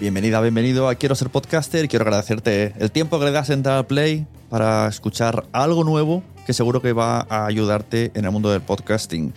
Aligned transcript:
Bienvenida, 0.00 0.40
bienvenido 0.40 0.88
a 0.88 0.96
Quiero 0.96 1.14
ser 1.14 1.30
podcaster. 1.30 1.88
Quiero 1.88 2.02
agradecerte 2.02 2.74
el 2.80 2.90
tiempo 2.90 3.20
que 3.20 3.26
le 3.26 3.30
das 3.30 3.48
en 3.50 3.60
entrar 3.60 3.86
play 3.86 4.26
para 4.50 4.88
escuchar 4.88 5.46
algo 5.52 5.84
nuevo 5.84 6.24
que 6.44 6.52
seguro 6.52 6.82
que 6.82 6.92
va 6.92 7.24
a 7.28 7.46
ayudarte 7.46 8.10
en 8.14 8.24
el 8.24 8.32
mundo 8.32 8.50
del 8.50 8.60
podcasting. 8.60 9.32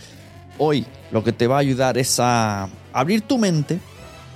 Hoy 0.58 0.84
lo 1.12 1.22
que 1.22 1.32
te 1.32 1.46
va 1.46 1.56
a 1.56 1.58
ayudar 1.60 1.96
es 1.96 2.18
a 2.18 2.68
abrir 2.92 3.22
tu 3.22 3.38
mente 3.38 3.78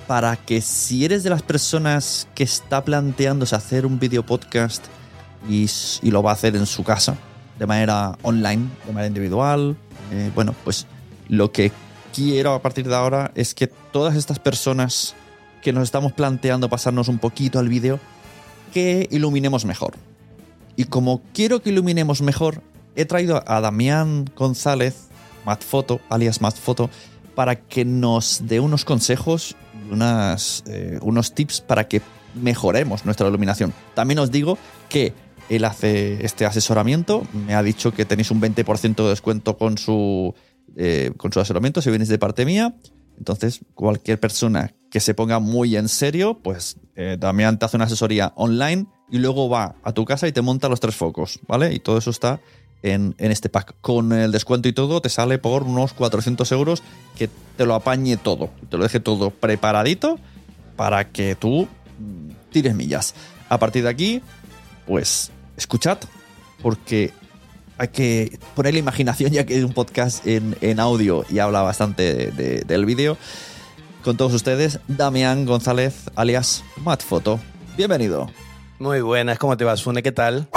para 0.06 0.36
que 0.36 0.60
si 0.60 1.04
eres 1.04 1.24
de 1.24 1.30
las 1.30 1.42
personas 1.42 2.28
que 2.36 2.44
está 2.44 2.84
planteándose 2.84 3.56
hacer 3.56 3.84
un 3.84 3.98
video 3.98 4.24
podcast 4.24 4.84
y, 5.48 5.68
y 6.02 6.10
lo 6.12 6.22
va 6.22 6.30
a 6.30 6.34
hacer 6.34 6.54
en 6.54 6.66
su 6.66 6.84
casa, 6.84 7.16
de 7.58 7.66
manera 7.66 8.16
online, 8.22 8.68
de 8.86 8.92
manera 8.92 9.08
individual, 9.08 9.76
eh, 10.12 10.30
bueno, 10.36 10.54
pues 10.62 10.86
lo 11.28 11.50
que 11.50 11.72
quiero 12.12 12.54
a 12.54 12.62
partir 12.62 12.88
de 12.88 12.94
ahora 12.94 13.32
es 13.34 13.54
que 13.54 13.66
todas 13.66 14.16
estas 14.16 14.38
personas 14.38 15.14
que 15.62 15.72
nos 15.72 15.84
estamos 15.84 16.12
planteando 16.12 16.68
pasarnos 16.68 17.08
un 17.08 17.18
poquito 17.18 17.58
al 17.58 17.68
vídeo, 17.68 18.00
que 18.72 19.08
iluminemos 19.10 19.64
mejor. 19.64 19.94
Y 20.76 20.84
como 20.84 21.22
quiero 21.32 21.62
que 21.62 21.70
iluminemos 21.70 22.22
mejor, 22.22 22.62
he 22.96 23.04
traído 23.04 23.42
a 23.46 23.60
Damián 23.60 24.26
González, 24.36 25.08
Matfoto, 25.44 26.00
alias 26.08 26.40
Matfoto, 26.40 26.90
para 27.34 27.56
que 27.56 27.84
nos 27.84 28.42
dé 28.46 28.60
unos 28.60 28.84
consejos 28.84 29.56
y 29.88 29.92
unas, 29.92 30.64
eh, 30.66 30.98
unos 31.02 31.34
tips 31.34 31.60
para 31.60 31.88
que 31.88 32.02
mejoremos 32.34 33.04
nuestra 33.04 33.28
iluminación. 33.28 33.72
También 33.94 34.18
os 34.18 34.30
digo 34.30 34.58
que 34.88 35.12
él 35.48 35.64
hace 35.64 36.24
este 36.24 36.46
asesoramiento, 36.46 37.26
me 37.32 37.54
ha 37.54 37.62
dicho 37.62 37.92
que 37.92 38.04
tenéis 38.04 38.30
un 38.30 38.40
20% 38.40 38.96
de 38.96 39.08
descuento 39.08 39.58
con 39.58 39.76
su, 39.76 40.34
eh, 40.76 41.12
con 41.16 41.32
su 41.32 41.40
asesoramiento 41.40 41.82
si 41.82 41.90
vienes 41.90 42.08
de 42.08 42.18
parte 42.18 42.44
mía. 42.44 42.74
Entonces, 43.18 43.60
cualquier 43.74 44.18
persona 44.18 44.74
que 44.90 45.00
se 45.00 45.14
ponga 45.14 45.38
muy 45.38 45.76
en 45.76 45.88
serio, 45.88 46.40
pues 46.42 46.76
eh, 46.96 47.16
Damián 47.18 47.58
te 47.58 47.64
hace 47.64 47.76
una 47.76 47.84
asesoría 47.84 48.32
online 48.36 48.86
y 49.10 49.18
luego 49.18 49.48
va 49.48 49.76
a 49.82 49.92
tu 49.92 50.04
casa 50.04 50.26
y 50.28 50.32
te 50.32 50.42
monta 50.42 50.68
los 50.68 50.80
tres 50.80 50.96
focos, 50.96 51.40
¿vale? 51.46 51.72
Y 51.72 51.78
todo 51.78 51.98
eso 51.98 52.10
está 52.10 52.40
en, 52.82 53.14
en, 53.18 53.30
este 53.30 53.48
pack. 53.48 53.74
Con 53.80 54.12
el 54.12 54.32
descuento 54.32 54.68
y 54.68 54.72
todo, 54.72 55.00
te 55.00 55.08
sale 55.08 55.38
por 55.38 55.62
unos 55.62 55.92
400 55.92 56.50
euros 56.52 56.82
que 57.16 57.28
te 57.56 57.66
lo 57.66 57.74
apañe 57.74 58.16
todo, 58.16 58.50
te 58.68 58.76
lo 58.76 58.82
deje 58.82 59.00
todo 59.00 59.30
preparadito 59.30 60.18
para 60.76 61.10
que 61.10 61.36
tú 61.36 61.68
mm, 61.98 62.50
tires 62.50 62.74
millas. 62.74 63.14
A 63.48 63.58
partir 63.58 63.84
de 63.84 63.90
aquí, 63.90 64.22
pues 64.86 65.30
escuchad, 65.56 65.98
porque 66.60 67.12
hay 67.78 67.88
que 67.88 68.38
poner 68.54 68.74
la 68.74 68.80
imaginación, 68.80 69.32
ya 69.32 69.44
que 69.46 69.58
es 69.58 69.64
un 69.64 69.72
podcast 69.72 70.26
en, 70.26 70.56
en 70.60 70.80
audio 70.80 71.24
y 71.30 71.38
habla 71.38 71.62
bastante 71.62 72.14
de, 72.14 72.30
de, 72.32 72.60
del 72.62 72.86
vídeo. 72.86 73.16
Con 74.04 74.16
todos 74.16 74.32
ustedes, 74.34 74.80
Damián 74.88 75.46
González, 75.46 76.10
alias 76.16 76.64
Matfoto. 76.84 77.38
Bienvenido. 77.76 78.28
Muy 78.78 79.00
buenas, 79.00 79.38
¿cómo 79.38 79.56
te 79.56 79.64
vas, 79.64 79.82
Fune? 79.82 80.02
¿Qué 80.02 80.12
tal? 80.12 80.48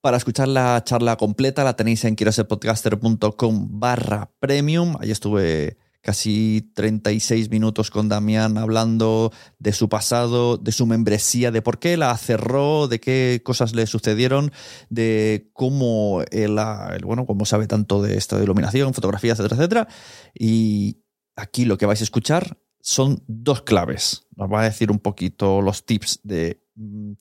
Para 0.00 0.16
escuchar 0.16 0.48
la 0.48 0.82
charla 0.84 1.16
completa 1.16 1.62
la 1.64 1.76
tenéis 1.76 2.04
en 2.04 2.16
quiero 2.16 2.32
podcaster.com 2.32 3.68
barra 3.78 4.30
premium. 4.40 4.96
Ahí 5.00 5.10
estuve 5.10 5.76
casi 6.02 6.72
36 6.74 7.48
minutos 7.48 7.90
con 7.90 8.08
Damián 8.08 8.58
hablando 8.58 9.32
de 9.58 9.72
su 9.72 9.88
pasado, 9.88 10.58
de 10.58 10.72
su 10.72 10.84
membresía, 10.84 11.50
de 11.50 11.62
por 11.62 11.78
qué 11.78 11.96
la 11.96 12.16
cerró, 12.18 12.88
de 12.88 13.00
qué 13.00 13.40
cosas 13.44 13.74
le 13.74 13.86
sucedieron, 13.86 14.52
de 14.90 15.50
cómo 15.52 16.22
él, 16.30 16.58
bueno, 17.04 17.24
cómo 17.24 17.46
sabe 17.46 17.66
tanto 17.68 18.02
de 18.02 18.18
esto 18.18 18.36
de 18.36 18.44
iluminación, 18.44 18.92
fotografía, 18.94 19.32
etcétera, 19.32 19.56
etcétera. 19.56 19.88
Y 20.34 21.02
aquí 21.36 21.64
lo 21.64 21.78
que 21.78 21.86
vais 21.86 22.00
a 22.00 22.04
escuchar 22.04 22.58
son 22.80 23.22
dos 23.28 23.62
claves. 23.62 24.26
Nos 24.36 24.52
va 24.52 24.62
a 24.62 24.64
decir 24.64 24.90
un 24.90 24.98
poquito 24.98 25.62
los 25.62 25.86
tips 25.86 26.20
de 26.24 26.66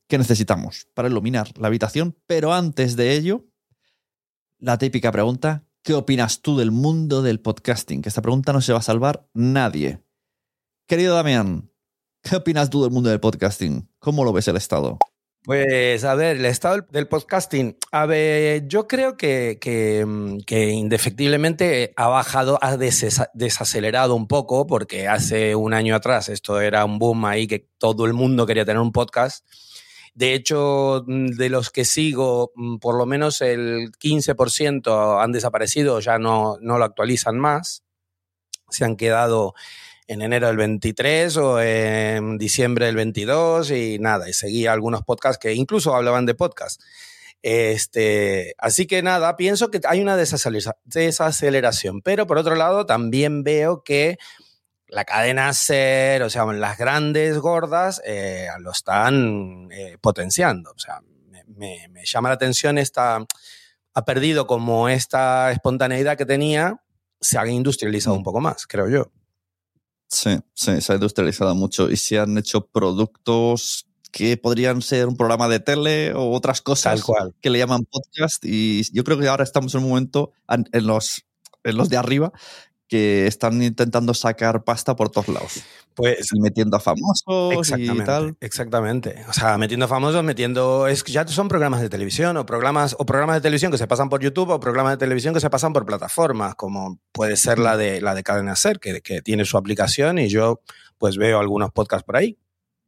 qué 0.08 0.18
necesitamos 0.18 0.88
para 0.96 1.08
iluminar 1.08 1.52
la 1.60 1.68
habitación, 1.68 2.18
pero 2.26 2.52
antes 2.52 2.96
de 2.96 3.14
ello, 3.14 3.46
la 4.58 4.78
típica 4.78 5.12
pregunta, 5.12 5.68
¿qué 5.84 5.94
opinas 5.94 6.42
tú 6.42 6.58
del 6.58 6.72
mundo 6.72 7.22
del 7.22 7.40
podcasting? 7.40 8.02
Que 8.02 8.10
esta 8.10 8.22
pregunta 8.22 8.54
no 8.54 8.62
se 8.62 8.74
va 8.74 8.80
a 8.80 8.84
salvar 8.84 9.28
nadie. 9.34 10.02
Querido 10.88 11.16
Damián, 11.16 11.72
¿qué 12.22 12.36
opinas 12.36 12.70
tú 12.70 12.84
del 12.84 12.92
mundo 12.92 13.10
del 13.10 13.20
podcasting? 13.20 13.90
¿Cómo 14.00 14.24
lo 14.24 14.34
ves 14.34 14.48
el 14.48 14.58
estado? 14.58 15.00
Pues 15.44 16.04
a 16.04 16.14
ver, 16.14 16.38
el 16.38 16.46
estado 16.46 16.86
del 16.92 17.08
podcasting. 17.08 17.76
A 17.92 18.06
ver, 18.06 18.68
yo 18.68 18.88
creo 18.88 19.18
que, 19.18 19.58
que, 19.60 20.06
que 20.46 20.70
indefectiblemente 20.70 21.94
ha 21.96 22.08
bajado, 22.10 22.60
ha 22.62 22.78
desacelerado 22.78 24.14
un 24.14 24.28
poco, 24.28 24.68
porque 24.68 25.08
hace 25.08 25.56
un 25.56 25.74
año 25.74 25.96
atrás 25.96 26.30
esto 26.30 26.62
era 26.62 26.86
un 26.86 27.00
boom 27.00 27.26
ahí 27.26 27.48
que 27.48 27.68
todo 27.80 28.06
el 28.06 28.14
mundo 28.14 28.46
quería 28.46 28.66
tener 28.66 28.82
un 28.82 28.92
podcast. 28.92 29.44
De 30.14 30.34
hecho, 30.34 31.04
mm, 31.08 31.28
de 31.38 31.50
los 31.50 31.70
que 31.72 31.86
sigo, 31.86 32.52
mm, 32.56 32.78
por 32.78 32.98
lo 32.98 33.06
menos 33.06 33.42
el 33.42 33.92
15% 33.98 35.20
han 35.20 35.32
desaparecido, 35.32 36.00
ya 36.00 36.18
no, 36.20 36.58
no 36.62 36.78
lo 36.78 36.86
actualizan 36.86 37.40
más. 37.40 37.84
Se 38.70 38.86
han 38.86 38.98
quedado 38.98 39.54
en 40.08 40.22
enero 40.22 40.48
del 40.48 40.58
23 40.58 41.38
o 41.38 41.62
en 41.62 42.38
diciembre 42.38 42.86
del 42.88 42.96
22 42.96 43.72
y 43.72 43.98
nada, 44.00 44.30
y 44.30 44.34
seguía 44.34 44.74
algunos 44.74 45.04
podcasts 45.04 45.40
que 45.40 45.54
incluso 45.54 45.96
hablaban 45.96 46.26
de 46.26 46.36
podcast. 46.36 46.82
Este, 47.44 48.54
así 48.58 48.86
que 48.86 49.02
nada, 49.02 49.36
pienso 49.38 49.72
que 49.72 49.80
hay 49.88 50.02
una 50.02 50.18
desaceleración, 50.18 52.02
pero 52.02 52.28
por 52.28 52.38
otro 52.38 52.56
lado 52.56 52.86
también 52.86 53.44
veo 53.44 53.84
que 53.84 54.18
la 54.92 55.06
cadena 55.06 55.54
SER, 55.54 56.22
o 56.24 56.30
sea, 56.30 56.46
las 56.46 56.78
grandes 56.78 57.40
gordas 57.40 58.02
eh, 58.06 58.48
lo 58.60 58.72
están 58.72 59.70
eh, 59.72 59.98
potenciando. 60.00 60.72
O 60.72 60.80
sea, 60.80 61.02
me, 61.48 61.88
me, 61.88 62.04
llama 62.04 62.28
la 62.28 62.36
atención 62.36 62.78
esta, 62.78 63.26
ha 63.94 64.06
perdido 64.06 64.48
como 64.48 64.90
esta 64.90 65.50
espontaneidad 65.52 66.18
que 66.18 66.26
tenía, 66.26 66.84
se 67.22 67.38
ha 67.38 67.48
industrializado 67.48 68.18
un 68.18 68.24
poco 68.24 68.42
más, 68.42 68.68
creo 68.68 68.90
yo. 68.90 69.12
Sí, 70.10 70.38
sí, 70.54 70.82
se 70.82 70.92
ha 70.92 70.96
industrializado 70.96 71.56
mucho 71.56 71.90
y 71.90 71.96
se 71.96 72.20
han 72.20 72.38
hecho 72.38 72.68
productos 72.68 73.88
que 74.12 74.36
podrían 74.36 74.82
ser 74.82 75.08
un 75.08 75.16
programa 75.16 75.48
de 75.48 75.62
tele 75.62 76.14
o 76.14 76.32
otras 76.32 76.62
cosas 76.62 77.02
cual. 77.02 77.34
que 77.40 77.50
le 77.50 77.60
llaman 77.60 77.86
podcast 77.86 78.44
y 78.44 78.84
yo 78.92 79.06
creo 79.06 79.18
que 79.18 79.30
ahora 79.30 79.46
estamos 79.46 79.74
en 79.74 79.84
un 79.84 79.90
momento 79.90 80.34
en 80.48 80.86
los, 80.86 81.24
en 81.64 81.78
los 81.78 81.88
de 81.88 81.96
arriba 81.96 82.34
que 82.92 83.26
están 83.26 83.64
intentando 83.64 84.14
sacar 84.14 84.66
pasta 84.66 84.98
por 84.98 85.10
todos 85.10 85.30
lados. 85.30 85.64
Pues 85.96 86.28
y 86.34 86.42
metiendo 86.42 86.76
a 86.76 86.82
famosos 86.82 87.72
y 87.78 87.88
tal. 88.04 88.36
Exactamente. 88.42 89.24
O 89.30 89.34
sea, 89.34 89.58
metiendo 89.58 89.86
a 89.86 89.88
famosos, 89.88 90.22
metiendo. 90.26 90.88
Es, 90.88 91.02
ya 91.06 91.26
son 91.26 91.48
programas 91.48 91.80
de 91.80 91.88
televisión 91.88 92.36
o 92.36 92.46
programas, 92.46 92.98
o 93.00 93.06
programas 93.06 93.38
de 93.38 93.42
televisión 93.42 93.72
que 93.72 93.78
se 93.78 93.88
pasan 93.88 94.10
por 94.10 94.22
YouTube 94.22 94.50
o 94.50 94.60
programas 94.60 94.92
de 94.92 94.98
televisión 94.98 95.34
que 95.34 95.40
se 95.40 95.50
pasan 95.50 95.72
por 95.72 95.86
plataformas, 95.86 96.56
como 96.56 97.00
puede 97.14 97.38
ser 97.38 97.60
la 97.60 97.78
de 97.78 98.02
la 98.02 98.14
de 98.14 98.24
Cadena 98.24 98.58
Ser, 98.58 98.78
que, 98.82 99.00
que 99.00 99.22
tiene 99.22 99.46
su 99.46 99.58
aplicación 99.58 100.20
y 100.20 100.28
yo 100.28 100.60
pues 100.98 101.16
veo 101.16 101.40
algunos 101.40 101.72
podcasts 101.72 102.04
por 102.04 102.18
ahí. 102.18 102.38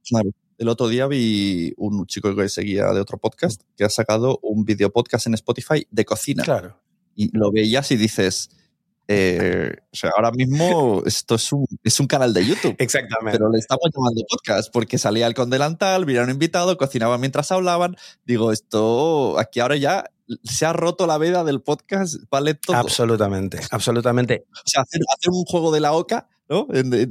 Claro. 0.05 0.31
El 0.57 0.67
otro 0.67 0.89
día 0.89 1.07
vi 1.07 1.73
un 1.77 2.05
chico 2.07 2.35
que 2.35 2.49
seguía 2.49 2.91
de 2.91 2.99
otro 2.99 3.17
podcast 3.19 3.61
que 3.77 3.85
ha 3.85 3.89
sacado 3.89 4.37
un 4.41 4.65
video 4.65 4.91
podcast 4.91 5.27
en 5.27 5.35
Spotify 5.35 5.87
de 5.89 6.03
cocina. 6.03 6.43
Claro. 6.43 6.77
Y 7.15 7.29
lo 7.37 7.53
veías 7.53 7.89
y 7.91 7.95
dices, 7.95 8.49
eh, 9.07 9.75
o 9.91 9.95
sea, 9.95 10.11
ahora 10.15 10.31
mismo 10.31 11.03
esto 11.05 11.35
es 11.35 11.51
un, 11.51 11.65
es 11.83 11.99
un 11.99 12.07
canal 12.07 12.33
de 12.33 12.45
YouTube. 12.45 12.75
Exactamente. 12.79 13.37
Pero 13.37 13.51
le 13.51 13.59
estamos 13.59 13.85
llamando 13.93 14.23
podcast 14.29 14.71
porque 14.71 14.97
salía 14.97 15.27
el 15.27 15.33
con 15.33 15.49
delantal, 15.49 16.05
vieron 16.05 16.29
invitado, 16.29 16.77
cocinaba 16.77 17.17
mientras 17.17 17.51
hablaban. 17.51 17.97
Digo, 18.25 18.51
esto 18.51 19.37
aquí 19.39 19.59
ahora 19.59 19.75
ya 19.75 20.05
se 20.43 20.65
ha 20.65 20.73
roto 20.73 21.05
la 21.05 21.17
veda 21.17 21.43
del 21.43 21.61
podcast, 21.61 22.15
vale 22.29 22.53
todo. 22.53 22.77
Absolutamente, 22.77 23.59
absolutamente. 23.71 24.45
O 24.51 24.69
sea, 24.69 24.81
hacer, 24.83 25.01
hacer 25.15 25.31
un 25.31 25.43
juego 25.43 25.71
de 25.71 25.81
la 25.81 25.93
oca, 25.93 26.29
¿no? 26.47 26.67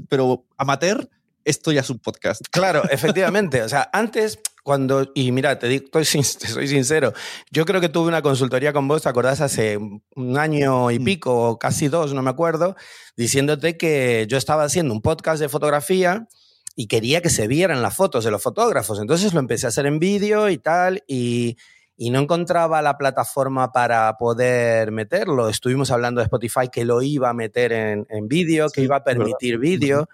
Pero 0.09 0.47
amateur, 0.57 1.09
esto 1.45 1.73
ya 1.73 1.81
es 1.81 1.91
un 1.91 1.99
podcast. 1.99 2.43
Claro, 2.51 2.83
efectivamente. 2.91 3.63
O 3.63 3.69
sea, 3.69 3.91
antes 3.93 4.39
cuando, 4.63 5.11
y 5.15 5.33
mira, 5.33 5.59
te, 5.59 5.69
digo, 5.69 5.87
te 5.93 6.05
soy 6.05 6.69
sincero, 6.69 7.13
yo 7.51 7.65
creo 7.65 7.81
que 7.81 7.89
tuve 7.89 8.09
una 8.09 8.23
consultoría 8.23 8.73
con 8.73 8.89
vos, 8.89 9.03
¿te 9.03 9.09
acordás? 9.09 9.41
Hace 9.41 9.79
un 9.79 10.39
año 10.39 10.91
y 10.91 10.99
mm. 10.99 11.05
pico, 11.05 11.51
o 11.51 11.59
casi 11.59 11.89
dos, 11.89 12.15
no 12.15 12.23
me 12.23 12.31
acuerdo, 12.31 12.77
diciéndote 13.17 13.77
que 13.77 14.27
yo 14.29 14.39
estaba 14.39 14.65
haciendo 14.65 14.95
un 14.95 15.03
podcast 15.03 15.41
de 15.41 15.49
fotografía 15.49 16.29
y 16.75 16.87
quería 16.87 17.21
que 17.21 17.31
se 17.31 17.49
vieran 17.49 17.83
las 17.83 17.95
fotos 17.95 18.25
de 18.25 18.31
los 18.31 18.43
fotógrafos. 18.43 19.01
Entonces 19.01 19.35
lo 19.35 19.41
empecé 19.41 19.67
a 19.67 19.69
hacer 19.69 19.87
en 19.87 19.99
vídeo 19.99 20.49
y 20.49 20.59
tal, 20.59 21.03
y, 21.07 21.57
y 21.97 22.11
no 22.11 22.21
encontraba 22.21 22.81
la 22.83 22.97
plataforma 22.97 23.73
para 23.73 24.17
poder 24.17 24.93
meterlo. 24.93 25.49
Estuvimos 25.49 25.91
hablando 25.91 26.21
de 26.21 26.27
Spotify 26.27 26.69
que 26.73 26.85
lo 26.85 27.03
iba 27.03 27.29
a 27.29 27.35
meter 27.35 27.73
en, 27.73 28.07
en 28.09 28.29
vídeo, 28.29 28.71
que 28.71 28.83
iba 28.83 28.97
a 28.97 29.05
permitir 29.05 29.59
vídeo 29.59 30.09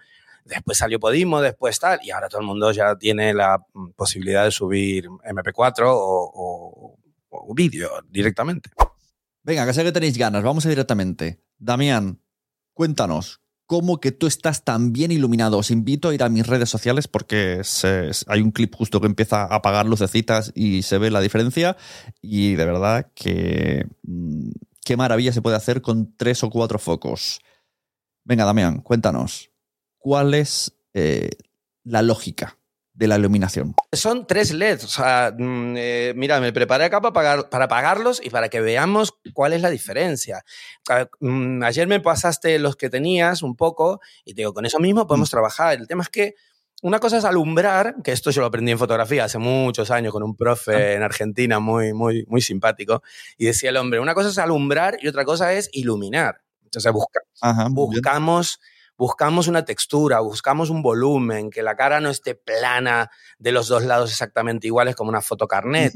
después 0.48 0.78
salió 0.78 0.98
Podimo, 0.98 1.40
después 1.40 1.78
tal, 1.78 2.00
y 2.02 2.10
ahora 2.10 2.28
todo 2.28 2.40
el 2.40 2.46
mundo 2.46 2.72
ya 2.72 2.96
tiene 2.96 3.34
la 3.34 3.58
mm, 3.72 3.90
posibilidad 3.90 4.44
de 4.44 4.50
subir 4.50 5.06
MP4 5.06 5.84
o, 5.86 6.96
o, 7.30 7.54
vídeo 7.54 7.90
directamente. 8.08 8.70
Venga, 9.42 9.66
que 9.66 9.72
sé 9.72 9.82
que 9.82 9.92
tenéis 9.92 10.18
ganas, 10.18 10.42
vamos 10.42 10.66
a 10.66 10.68
directamente. 10.68 11.40
Damián, 11.58 12.20
cuéntanos, 12.74 13.40
¿cómo 13.66 14.00
que 14.00 14.12
tú 14.12 14.26
estás 14.26 14.64
tan 14.64 14.92
bien 14.92 15.10
iluminado? 15.10 15.58
Os 15.58 15.70
invito 15.70 16.08
a 16.08 16.14
ir 16.14 16.22
a 16.22 16.28
mis 16.28 16.46
redes 16.46 16.68
sociales 16.68 17.08
porque 17.08 17.62
hay 18.26 18.40
un 18.40 18.50
clip 18.50 18.74
justo 18.74 19.00
que 19.00 19.06
empieza 19.06 19.42
a 19.42 19.56
apagar 19.56 19.86
lucecitas 19.86 20.52
y 20.54 20.82
se 20.82 20.98
ve 20.98 21.10
la 21.10 21.20
diferencia. 21.20 21.76
Y 22.20 22.54
de 22.54 22.64
verdad 22.64 23.10
que 23.14 23.86
mm, 24.02 24.50
qué 24.84 24.96
maravilla 24.96 25.32
se 25.32 25.42
puede 25.42 25.56
hacer 25.56 25.80
con 25.82 26.14
tres 26.16 26.44
o 26.44 26.50
cuatro 26.50 26.78
focos. 26.78 27.40
Venga, 28.24 28.44
Damián, 28.44 28.80
cuéntanos 28.82 29.50
cuál 29.98 30.34
es 30.34 30.72
eh, 30.94 31.30
la 31.84 32.02
lógica 32.02 32.58
de 32.98 33.06
la 33.06 33.16
iluminación. 33.16 33.76
Son 33.92 34.26
tres 34.26 34.52
LEDs. 34.52 34.84
O 34.84 34.88
sea, 34.88 35.32
mm, 35.36 35.74
eh, 35.76 36.12
mira, 36.16 36.40
me 36.40 36.52
preparé 36.52 36.84
acá 36.84 37.00
para, 37.00 37.12
pagar, 37.12 37.48
para 37.48 37.68
pagarlos 37.68 38.20
y 38.22 38.28
para 38.28 38.48
que 38.48 38.60
veamos 38.60 39.14
cuál 39.32 39.52
es 39.52 39.62
la 39.62 39.70
diferencia. 39.70 40.44
Mm, 41.20 41.62
ayer 41.62 41.86
me 41.86 42.00
pasaste 42.00 42.58
los 42.58 42.74
que 42.74 42.90
tenías 42.90 43.42
un 43.42 43.54
poco 43.54 44.00
y 44.24 44.34
te 44.34 44.40
digo, 44.40 44.52
con 44.52 44.66
eso 44.66 44.80
mismo 44.80 45.06
podemos 45.06 45.28
mm. 45.28 45.30
trabajar. 45.30 45.78
El 45.78 45.86
tema 45.86 46.02
es 46.02 46.08
que 46.08 46.34
una 46.82 46.98
cosa 46.98 47.18
es 47.18 47.24
alumbrar, 47.24 47.96
que 48.02 48.10
esto 48.10 48.32
yo 48.32 48.40
lo 48.40 48.48
aprendí 48.48 48.72
en 48.72 48.78
fotografía 48.78 49.24
hace 49.24 49.38
muchos 49.38 49.92
años 49.92 50.12
con 50.12 50.24
un 50.24 50.36
profe 50.36 50.74
ah. 50.74 50.92
en 50.94 51.02
Argentina 51.02 51.60
muy, 51.60 51.92
muy, 51.92 52.24
muy 52.26 52.40
simpático. 52.40 53.04
Y 53.36 53.46
decía 53.46 53.70
el 53.70 53.76
hombre, 53.76 54.00
una 54.00 54.14
cosa 54.14 54.28
es 54.28 54.38
alumbrar 54.38 54.96
y 55.00 55.06
otra 55.06 55.24
cosa 55.24 55.52
es 55.52 55.70
iluminar. 55.72 56.40
Entonces 56.64 56.92
busca, 56.92 57.20
buscamos 57.70 58.60
buscamos 58.98 59.46
una 59.46 59.64
textura, 59.64 60.20
buscamos 60.20 60.68
un 60.68 60.82
volumen, 60.82 61.50
que 61.50 61.62
la 61.62 61.76
cara 61.76 62.00
no 62.00 62.10
esté 62.10 62.34
plana 62.34 63.10
de 63.38 63.52
los 63.52 63.68
dos 63.68 63.84
lados 63.84 64.10
exactamente 64.10 64.66
iguales 64.66 64.96
como 64.96 65.08
una 65.08 65.22
fotocarnet. 65.22 65.94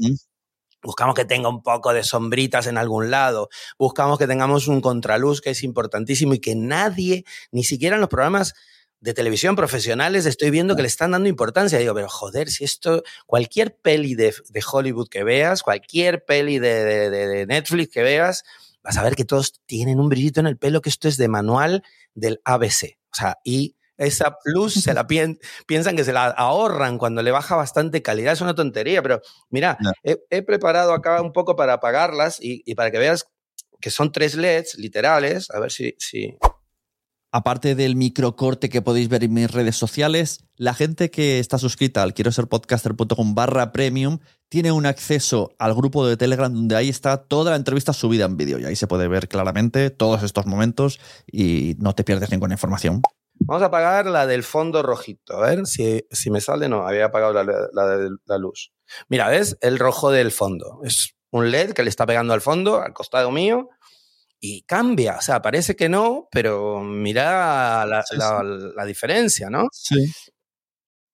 Buscamos 0.81 1.13
que 1.13 1.25
tenga 1.25 1.49
un 1.49 1.61
poco 1.61 1.93
de 1.93 2.03
sombritas 2.03 2.65
en 2.67 2.77
algún 2.77 3.11
lado. 3.11 3.49
Buscamos 3.77 4.17
que 4.17 4.27
tengamos 4.27 4.67
un 4.67 4.81
contraluz 4.81 5.41
que 5.41 5.51
es 5.51 5.63
importantísimo 5.63 6.33
y 6.33 6.39
que 6.39 6.55
nadie, 6.55 7.25
ni 7.51 7.63
siquiera 7.63 7.95
en 7.95 8.01
los 8.01 8.09
programas 8.09 8.53
de 8.99 9.13
televisión 9.13 9.57
profesionales, 9.57 10.25
estoy 10.25 10.49
viendo 10.49 10.77
que 10.77 10.81
le 10.81 10.87
están 10.87 11.11
dando 11.11 11.27
importancia. 11.27 11.77
Digo, 11.77 11.93
pero 11.93 12.07
joder, 12.07 12.49
si 12.49 12.63
esto, 12.63 13.03
cualquier 13.25 13.77
peli 13.77 14.15
de, 14.15 14.33
Hollywood 14.71 15.09
que 15.09 15.25
veas, 15.25 15.61
cualquier 15.61 16.23
peli 16.23 16.57
de, 16.57 17.09
de 17.09 17.45
Netflix 17.45 17.91
que 17.91 18.01
veas, 18.01 18.43
vas 18.83 18.97
a 18.97 19.03
ver 19.03 19.15
que 19.15 19.25
todos 19.25 19.61
tienen 19.65 19.99
un 19.99 20.09
brillito 20.09 20.39
en 20.39 20.47
el 20.47 20.57
pelo, 20.57 20.81
que 20.81 20.89
esto 20.89 21.07
es 21.07 21.17
de 21.17 21.27
manual 21.27 21.83
del 22.13 22.41
ABC. 22.43 22.97
O 23.11 23.15
sea, 23.15 23.37
y 23.43 23.75
esa 23.97 24.37
plus 24.43 24.73
se 24.73 24.93
la 24.93 25.05
piensan 25.05 25.95
que 25.95 26.03
se 26.03 26.13
la 26.13 26.27
ahorran 26.27 26.97
cuando 26.97 27.21
le 27.21 27.31
baja 27.31 27.55
bastante 27.55 28.01
calidad. 28.01 28.33
Es 28.33 28.41
una 28.41 28.55
tontería, 28.55 29.01
pero 29.01 29.21
mira, 29.49 29.77
he, 30.03 30.41
preparado 30.41 30.93
acá 30.93 31.21
un 31.21 31.31
poco 31.31 31.55
para 31.55 31.73
apagarlas 31.73 32.37
y, 32.41 32.75
para 32.75 32.91
que 32.91 32.97
veas 32.97 33.29
que 33.79 33.91
son 33.91 34.11
tres 34.11 34.35
LEDs 34.35 34.75
literales. 34.75 35.49
A 35.51 35.59
ver 35.59 35.71
si, 35.71 35.95
si... 35.99 36.37
Aparte 37.35 37.73
del 37.73 37.95
microcorte 37.95 38.69
que 38.69 38.83
podéis 38.83 39.09
ver 39.09 39.23
en 39.23 39.33
mis 39.33 39.49
redes 39.49 39.75
sociales, 39.75 40.45
la 40.55 40.75
gente 40.75 41.09
que 41.09 41.39
está 41.39 41.57
suscrita 41.57 42.03
al 42.03 42.13
quiero 42.13 42.31
ser 42.31 42.47
podcaster.com 42.47 43.33
barra 43.33 43.71
premium 43.71 44.19
tiene 44.49 44.71
un 44.71 44.85
acceso 44.85 45.49
al 45.57 45.73
grupo 45.73 46.05
de 46.05 46.15
Telegram 46.15 46.53
donde 46.53 46.75
ahí 46.75 46.89
está 46.89 47.17
toda 47.17 47.49
la 47.49 47.57
entrevista 47.57 47.91
subida 47.91 48.25
en 48.25 48.37
vídeo 48.37 48.59
y 48.59 48.65
ahí 48.65 48.75
se 48.75 48.85
puede 48.85 49.07
ver 49.07 49.27
claramente 49.27 49.89
todos 49.89 50.21
estos 50.21 50.45
momentos 50.45 50.99
y 51.25 51.75
no 51.79 51.95
te 51.95 52.03
pierdes 52.03 52.29
ninguna 52.29 52.53
información. 52.53 53.01
Vamos 53.39 53.63
a 53.63 53.65
apagar 53.65 54.05
la 54.05 54.27
del 54.27 54.43
fondo 54.43 54.83
rojito, 54.83 55.35
a 55.35 55.41
ver 55.41 55.65
si, 55.65 56.05
si 56.11 56.29
me 56.29 56.39
sale. 56.39 56.69
No, 56.69 56.87
había 56.87 57.05
apagado 57.05 57.33
la, 57.33 57.43
de 57.43 58.09
la 58.25 58.37
luz. 58.37 58.73
Mira, 59.09 59.27
¿ves? 59.29 59.57
El 59.59 59.79
rojo 59.79 60.11
del 60.11 60.31
fondo. 60.31 60.81
Es 60.83 61.15
un 61.31 61.49
LED 61.49 61.71
que 61.71 61.81
le 61.81 61.89
está 61.89 62.05
pegando 62.05 62.35
al 62.35 62.41
fondo, 62.41 62.79
al 62.79 62.93
costado 62.93 63.31
mío, 63.31 63.69
y 64.45 64.63
cambia. 64.63 65.15
O 65.15 65.21
sea, 65.21 65.41
parece 65.41 65.73
que 65.73 65.87
no, 65.87 66.27
pero 66.29 66.81
mira 66.81 67.85
la, 67.85 68.03
la 68.75 68.85
diferencia, 68.85 69.49
¿no? 69.49 69.69
Sí. 69.71 70.11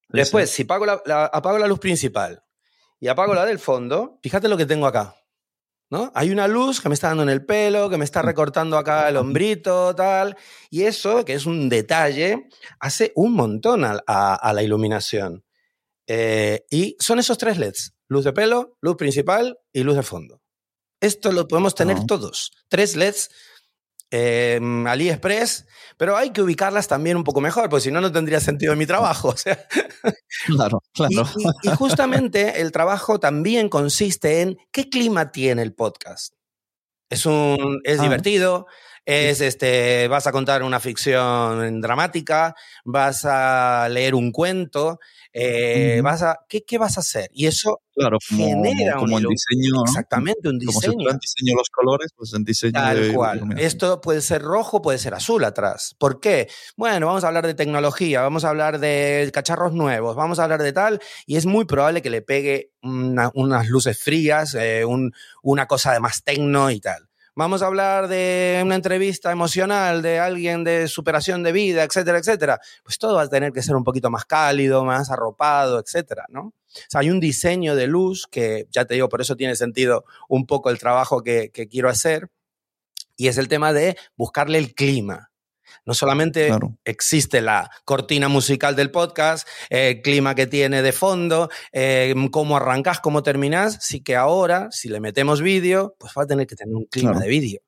Después, 0.08 0.50
si 0.50 0.64
apago 0.64 1.58
la 1.58 1.66
luz 1.68 1.78
principal 1.78 2.42
y 2.98 3.06
apago 3.06 3.32
la 3.32 3.46
del 3.46 3.60
fondo, 3.60 4.18
fíjate 4.20 4.48
lo 4.48 4.56
que 4.56 4.66
tengo 4.66 4.88
acá. 4.88 5.14
¿No? 5.92 6.10
Hay 6.14 6.30
una 6.30 6.46
luz 6.48 6.80
que 6.80 6.88
me 6.88 6.94
está 6.94 7.08
dando 7.08 7.24
en 7.24 7.28
el 7.28 7.44
pelo, 7.44 7.88
que 7.88 7.98
me 7.98 8.04
está 8.04 8.22
recortando 8.22 8.76
acá 8.76 9.08
el 9.08 9.16
hombrito, 9.16 9.94
tal. 9.94 10.36
Y 10.68 10.82
eso, 10.82 11.24
que 11.24 11.34
es 11.34 11.46
un 11.46 11.68
detalle, 11.68 12.48
hace 12.80 13.12
un 13.14 13.34
montón 13.34 13.84
a, 13.84 14.52
la 14.52 14.62
iluminación. 14.62 15.44
Eh, 16.06 16.64
y 16.70 16.96
son 17.00 17.20
esos 17.20 17.38
tres 17.38 17.58
LEDs: 17.58 17.94
luz 18.08 18.24
de 18.24 18.32
pelo, 18.32 18.76
luz 18.80 18.96
principal 18.96 19.58
y 19.72 19.82
luz 19.82 19.96
de 19.96 20.02
fondo. 20.02 20.40
Esto 21.00 21.32
lo 21.32 21.48
podemos 21.48 21.74
tener 21.74 22.04
todos. 22.06 22.52
Tres 22.68 22.96
LEDs 22.96 23.30
eh, 24.12 24.58
AliExpress, 24.86 25.66
pero 25.96 26.16
hay 26.16 26.30
que 26.30 26.42
ubicarlas 26.42 26.88
también 26.88 27.16
un 27.16 27.24
poco 27.24 27.40
mejor, 27.40 27.68
porque 27.68 27.84
si 27.84 27.90
no, 27.92 28.00
no 28.00 28.10
tendría 28.10 28.40
sentido 28.40 28.72
en 28.72 28.78
mi 28.78 28.86
trabajo. 28.86 29.28
O 29.34 29.36
sea. 29.36 29.66
Claro, 30.46 30.82
claro. 30.92 31.28
Y, 31.36 31.44
y- 31.68 31.70
y 31.72 31.76
justamente 31.76 32.60
el 32.60 32.72
trabajo 32.72 33.20
también 33.20 33.68
consiste 33.68 34.40
en 34.42 34.58
qué 34.72 34.88
clima 34.88 35.30
tiene 35.32 35.62
el 35.62 35.74
podcast. 35.74 36.34
Es 37.08 37.26
un 37.26 37.80
es 37.84 37.98
Ah. 38.00 38.02
divertido, 38.02 38.66
es 39.04 39.40
este 39.40 40.06
vas 40.08 40.26
a 40.26 40.32
contar 40.32 40.62
una 40.62 40.78
ficción 40.80 41.80
dramática, 41.80 42.54
vas 42.84 43.24
a 43.24 43.88
leer 43.90 44.14
un 44.14 44.30
cuento, 44.32 44.98
eh, 45.32 46.00
vas 46.02 46.22
a 46.22 46.38
¿qué, 46.48 46.62
qué 46.62 46.78
vas 46.78 46.96
a 46.96 47.00
hacer? 47.00 47.30
Y 47.32 47.46
eso 47.46 47.80
Claro, 47.94 48.18
como, 48.28 48.46
genera 48.46 48.96
como 48.96 49.16
un 49.16 49.22
ilu- 49.22 49.28
diseño, 49.30 49.74
¿no? 49.74 49.82
exactamente 49.84 50.48
un 50.48 50.58
Como 50.58 50.72
si 50.72 50.78
diseño. 50.86 50.94
fuera 50.94 51.10
en 51.12 51.18
diseño 51.18 51.54
los 51.56 51.68
colores, 51.68 52.10
pues 52.16 52.32
en 52.34 52.44
diseño 52.44 52.72
Tal 52.72 53.00
de 53.02 53.12
cual. 53.14 53.54
Esto 53.58 54.00
puede 54.00 54.22
ser 54.22 54.42
rojo, 54.42 54.80
puede 54.80 54.98
ser 54.98 55.12
azul 55.14 55.44
atrás. 55.44 55.94
¿Por 55.98 56.18
qué? 56.20 56.48
Bueno, 56.76 57.06
vamos 57.06 57.24
a 57.24 57.28
hablar 57.28 57.46
de 57.46 57.54
tecnología, 57.54 58.22
vamos 58.22 58.44
a 58.44 58.48
hablar 58.50 58.78
de 58.78 59.30
cacharros 59.34 59.72
nuevos, 59.74 60.16
vamos 60.16 60.38
a 60.38 60.44
hablar 60.44 60.62
de 60.62 60.72
tal, 60.72 61.00
y 61.26 61.36
es 61.36 61.44
muy 61.46 61.64
probable 61.66 62.00
que 62.00 62.10
le 62.10 62.22
pegue 62.22 62.70
una- 62.82 63.30
unas 63.34 63.68
luces 63.68 63.98
frías, 64.02 64.54
eh, 64.54 64.84
un- 64.84 65.12
una 65.42 65.66
cosa 65.66 65.92
de 65.92 66.00
más 66.00 66.22
tecno 66.24 66.70
y 66.70 66.80
tal. 66.80 67.09
Vamos 67.40 67.62
a 67.62 67.68
hablar 67.68 68.06
de 68.08 68.60
una 68.62 68.74
entrevista 68.74 69.32
emocional 69.32 70.02
de 70.02 70.18
alguien 70.18 70.62
de 70.62 70.88
superación 70.88 71.42
de 71.42 71.52
vida, 71.52 71.84
etcétera, 71.84 72.18
etcétera. 72.18 72.60
Pues 72.84 72.98
todo 72.98 73.14
va 73.14 73.22
a 73.22 73.28
tener 73.30 73.50
que 73.50 73.62
ser 73.62 73.76
un 73.76 73.82
poquito 73.82 74.10
más 74.10 74.26
cálido, 74.26 74.84
más 74.84 75.10
arropado, 75.10 75.80
etcétera, 75.80 76.26
¿no? 76.28 76.42
O 76.42 76.52
sea, 76.90 77.00
hay 77.00 77.08
un 77.08 77.18
diseño 77.18 77.74
de 77.76 77.86
luz 77.86 78.26
que, 78.30 78.66
ya 78.70 78.84
te 78.84 78.92
digo, 78.92 79.08
por 79.08 79.22
eso 79.22 79.36
tiene 79.36 79.56
sentido 79.56 80.04
un 80.28 80.44
poco 80.44 80.68
el 80.68 80.78
trabajo 80.78 81.22
que, 81.22 81.48
que 81.48 81.66
quiero 81.66 81.88
hacer, 81.88 82.28
y 83.16 83.28
es 83.28 83.38
el 83.38 83.48
tema 83.48 83.72
de 83.72 83.96
buscarle 84.16 84.58
el 84.58 84.74
clima. 84.74 85.29
No 85.84 85.94
solamente 85.94 86.48
Claro. 86.48 86.76
existe 86.84 87.40
la 87.40 87.70
cortina 87.84 88.28
musical 88.28 88.76
del 88.76 88.90
podcast, 88.90 89.46
el 89.68 90.02
clima 90.02 90.34
que 90.34 90.46
tiene 90.46 90.82
de 90.82 90.92
fondo, 90.92 91.48
eh, 91.72 92.14
cómo 92.30 92.56
arrancas, 92.56 93.00
cómo 93.00 93.22
terminas, 93.22 93.78
sí 93.82 94.02
que 94.02 94.16
ahora, 94.16 94.68
si 94.70 94.88
le 94.88 95.00
metemos 95.00 95.40
vídeo, 95.42 95.94
pues 95.98 96.12
va 96.16 96.22
a 96.22 96.26
tener 96.26 96.46
que 96.46 96.56
tener 96.56 96.74
un 96.74 96.84
clima 96.86 97.10
Claro. 97.12 97.24
de 97.24 97.28
vídeo. 97.30 97.60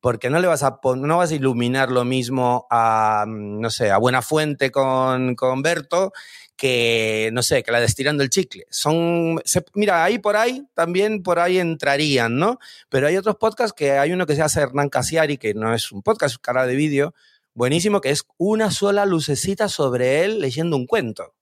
Porque 0.00 0.28
no 0.28 0.38
le 0.38 0.46
vas 0.46 0.62
a 0.62 0.78
no 0.96 1.16
vas 1.16 1.30
a 1.30 1.34
iluminar 1.34 1.90
lo 1.90 2.04
mismo 2.04 2.66
a, 2.70 3.24
mm, 3.26 3.60
no 3.60 3.70
sé, 3.70 3.90
a 3.90 3.96
Buena 3.96 4.20
Fuente 4.20 4.70
con, 4.70 5.34
con 5.34 5.62
Berto 5.62 6.12
que, 6.56 7.30
no 7.32 7.42
sé, 7.42 7.62
que 7.62 7.72
la 7.72 7.80
de 7.80 7.86
Estirando 7.86 8.22
el 8.22 8.30
Chicle. 8.30 8.66
Son, 8.70 9.40
se- 9.44 9.64
mira, 9.74 10.04
ahí 10.04 10.18
por 10.18 10.36
ahí, 10.36 10.64
también 10.74 11.22
por 11.22 11.38
ahí 11.38 11.58
entrarían, 11.58 12.36
¿no? 12.38 12.58
Pero 12.88 13.06
hay 13.08 13.16
otros 13.16 13.36
podcasts 13.36 13.74
que 13.76 13.92
hay 13.92 14.12
uno 14.12 14.26
que 14.26 14.36
se 14.36 14.42
hace 14.42 14.60
Hernán 14.60 14.88
Casiari, 14.88 15.36
que 15.38 15.54
no 15.54 15.74
es 15.74 15.90
un 15.92 16.02
podcast, 16.02 16.34
es 16.34 16.38
canal 16.38 16.68
de 16.68 16.76
vídeo, 16.76 17.14
buenísimo, 17.54 18.00
que 18.00 18.10
es 18.10 18.24
una 18.36 18.70
sola 18.70 19.04
lucecita 19.06 19.68
sobre 19.68 20.24
él 20.24 20.40
leyendo 20.40 20.76
un 20.76 20.86
cuento. 20.86 21.34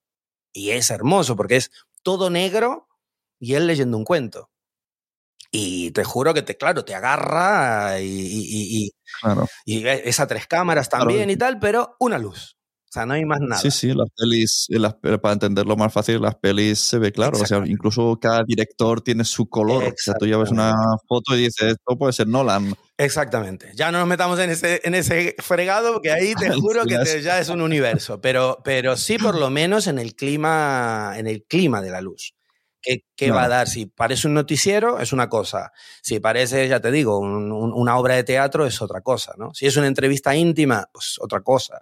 Y 0.52 0.70
es 0.70 0.90
hermoso 0.90 1.36
porque 1.36 1.56
es 1.56 1.70
todo 2.02 2.30
negro 2.30 2.88
y 3.38 3.54
él 3.54 3.66
leyendo 3.66 3.96
un 3.98 4.04
cuento. 4.04 4.50
Y 5.50 5.90
te 5.90 6.04
juro 6.04 6.32
que 6.32 6.40
te, 6.42 6.56
claro, 6.56 6.84
te 6.84 6.94
agarra 6.94 8.00
y, 8.00 8.06
y- 8.06 8.92
Claro. 9.20 9.46
y 9.66 9.86
es 9.86 10.18
a 10.20 10.26
tres 10.26 10.46
cámaras 10.46 10.88
Claro. 10.88 11.04
también 11.04 11.28
y 11.28 11.36
tal, 11.36 11.58
pero 11.58 11.96
una 12.00 12.16
luz. 12.18 12.56
O 12.92 12.94
sea, 12.94 13.06
no 13.06 13.14
hay 13.14 13.24
más 13.24 13.40
nada. 13.40 13.56
Sí, 13.56 13.70
sí, 13.70 13.94
las 13.94 14.08
pelis, 14.14 14.66
eh, 14.68 14.78
las- 14.78 14.92
para 14.94 15.32
entenderlo 15.32 15.76
más 15.76 15.90
fácil, 15.90 16.20
las 16.20 16.34
pelis 16.34 16.78
se 16.78 16.98
ve 16.98 17.10
claro. 17.10 17.38
O 17.40 17.46
sea, 17.46 17.62
incluso 17.64 18.18
cada 18.20 18.44
director 18.44 19.00
tiene 19.00 19.24
su 19.24 19.48
color. 19.48 19.84
O 19.84 19.94
sea, 19.96 20.12
tú 20.18 20.26
ya 20.26 20.36
ves 20.36 20.50
una 20.50 20.74
foto 21.08 21.34
y 21.34 21.44
dices, 21.44 21.68
esto 21.72 21.96
puede 21.96 22.12
ser 22.12 22.28
Nolan. 22.28 22.74
Exactamente. 22.98 23.72
Ya 23.74 23.90
no 23.90 23.98
nos 23.98 24.06
metamos 24.08 24.38
en 24.40 24.50
ese, 24.50 24.82
en 24.84 24.94
ese 24.94 25.34
fregado, 25.38 25.94
porque 25.94 26.12
ahí 26.12 26.34
te 26.34 26.50
juro 26.54 26.84
que 26.84 26.92
Ya 26.92 27.02
te- 27.04 27.22
ya 27.22 27.38
es 27.40 27.48
un 27.48 27.62
universo. 27.62 28.20
Pero, 28.20 28.58
pero 28.62 28.94
sí, 28.98 29.16
por 29.16 29.38
lo 29.38 29.48
menos 29.48 29.86
en 29.86 29.98
el 29.98 30.14
clima, 30.14 31.14
en 31.16 31.26
el 31.26 31.44
clima 31.44 31.80
de 31.80 31.90
la 31.92 32.02
luz. 32.02 32.34
¿Qué, 32.82 33.04
qué 33.16 33.30
va 33.30 33.44
a 33.44 33.48
dar? 33.48 33.68
Si 33.68 33.86
parece 33.86 34.26
un 34.28 34.34
noticiero, 34.34 34.98
es 35.00 35.14
una 35.14 35.30
cosa. 35.30 35.72
Si 36.02 36.20
parece, 36.20 36.68
ya 36.68 36.80
te 36.80 36.90
digo, 36.90 37.18
un- 37.18 37.52
un- 37.52 37.72
una 37.72 37.96
obra 37.96 38.16
de 38.16 38.24
teatro, 38.24 38.66
es 38.66 38.82
otra 38.82 39.00
cosa, 39.00 39.32
¿no? 39.38 39.54
Si 39.54 39.66
es 39.66 39.76
una 39.78 39.86
entrevista 39.86 40.34
íntima, 40.36 40.86
pues 40.92 41.16
otra 41.20 41.40
cosa. 41.40 41.80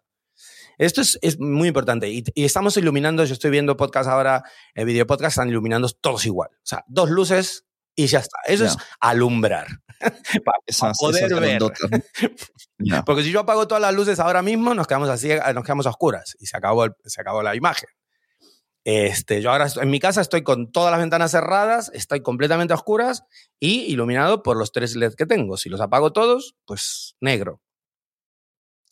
Esto 0.81 1.01
es, 1.03 1.19
es 1.23 1.39
muy 1.39 1.69
importante. 1.69 2.09
Y, 2.09 2.25
y 2.35 2.45
estamos 2.45 2.77
iluminando, 2.77 3.25
yo 3.25 3.35
estoy 3.35 3.51
viendo 3.51 3.77
podcast 3.77 4.09
ahora, 4.09 4.43
el 4.75 4.87
video 4.87 5.07
podcast, 5.07 5.33
están 5.35 5.49
iluminando 5.51 5.89
todos 6.01 6.25
igual. 6.27 6.49
O 6.55 6.61
sea, 6.67 6.85
dos 6.89 7.11
luces 7.11 7.67
y 7.95 8.07
ya 8.07 8.21
está. 8.21 8.39
Eso 8.47 8.65
Ya. 8.65 8.71
es 8.71 8.77
alumbrar. 9.01 9.67
Para 10.45 10.59
Esas, 10.67 10.97
poder 10.99 11.25
esas 11.27 11.41
ver. 11.41 11.61
Ya. 12.79 13.05
Porque 13.05 13.23
si 13.23 13.31
yo 13.31 13.41
apago 13.41 13.69
todas 13.69 13.83
las 13.83 13.95
luces 13.95 14.19
ahora 14.21 14.41
mismo, 14.41 14.75
nos 14.75 14.87
quedamos 14.87 15.11
así, 15.11 15.29
nos 15.55 15.65
quedamos 15.65 15.87
a 15.87 15.91
oscuras 15.91 16.35
y 16.41 16.47
se 16.47 16.57
acabó, 16.57 16.85
el- 16.87 16.95
se 17.05 17.21
acabó 17.21 17.43
la 17.43 17.55
imagen. 17.55 17.91
Este, 18.85 19.43
yo 19.43 19.51
ahora 19.53 19.67
estoy- 19.67 19.83
en 19.83 19.91
mi 19.91 20.01
casa 20.01 20.23
estoy 20.23 20.43
con 20.43 20.73
todas 20.73 20.91
las 20.91 20.99
ventanas 20.99 21.31
cerradas, 21.31 21.91
estoy 21.93 22.23
completamente 22.23 22.73
a 22.73 22.77
oscuras 22.77 23.25
y 23.59 23.83
iluminado 23.83 24.43
por 24.43 24.57
los 24.57 24.73
tres 24.73 24.97
LED 24.97 25.13
que 25.15 25.27
tengo. 25.27 25.59
Si 25.59 25.69
los 25.69 25.83
apago 25.83 26.13
todos, 26.15 26.55
pues 26.65 27.15
negro. 27.21 27.61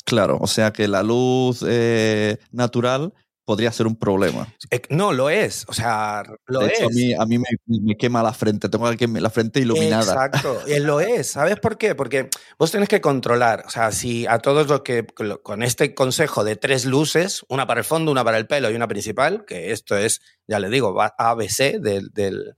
Claro, 0.08 0.38
o 0.40 0.46
sea 0.46 0.72
que 0.72 0.88
la 0.88 1.02
luz 1.02 1.62
eh, 1.66 2.38
natural 2.50 3.12
podría 3.44 3.72
ser 3.72 3.86
un 3.86 3.96
problema. 3.96 4.46
Eh, 4.70 4.82
No, 4.90 5.12
lo 5.14 5.30
es. 5.30 5.64
O 5.68 5.72
sea, 5.72 6.22
lo 6.46 6.60
de 6.60 6.72
es. 6.72 6.82
a 6.82 6.88
mí, 6.88 7.14
a 7.14 7.24
mí 7.24 7.38
me, 7.38 7.46
me 7.66 7.96
quema 7.96 8.22
la 8.22 8.34
frente. 8.34 8.68
Tengo 8.68 8.90
la 8.90 9.30
frente 9.30 9.60
iluminada. 9.60 10.26
Exacto, 10.26 10.60
lo 10.80 11.00
es. 11.00 11.30
¿Sabes 11.30 11.58
por 11.58 11.78
qué? 11.78 11.94
Porque 11.94 12.28
vos 12.58 12.70
tenés 12.70 12.90
que 12.90 13.00
controlar, 13.00 13.64
o 13.66 13.70
sea, 13.70 13.90
si 13.90 14.26
a 14.26 14.38
todos 14.38 14.66
los 14.66 14.82
que 14.82 15.06
con 15.42 15.62
este 15.62 15.94
consejo 15.94 16.44
de 16.44 16.56
tres 16.56 16.84
luces, 16.84 17.44
una 17.48 17.66
para 17.66 17.80
el 17.80 17.84
fondo, 17.84 18.12
una 18.12 18.22
para 18.22 18.36
el 18.36 18.46
pelo 18.46 18.70
y 18.70 18.74
una 18.74 18.86
principal, 18.86 19.46
que 19.46 19.72
esto 19.72 19.96
es, 19.96 20.20
ya 20.46 20.58
le 20.58 20.68
digo, 20.68 20.94
ABC 21.00 21.80
del, 21.80 22.10
del, 22.10 22.54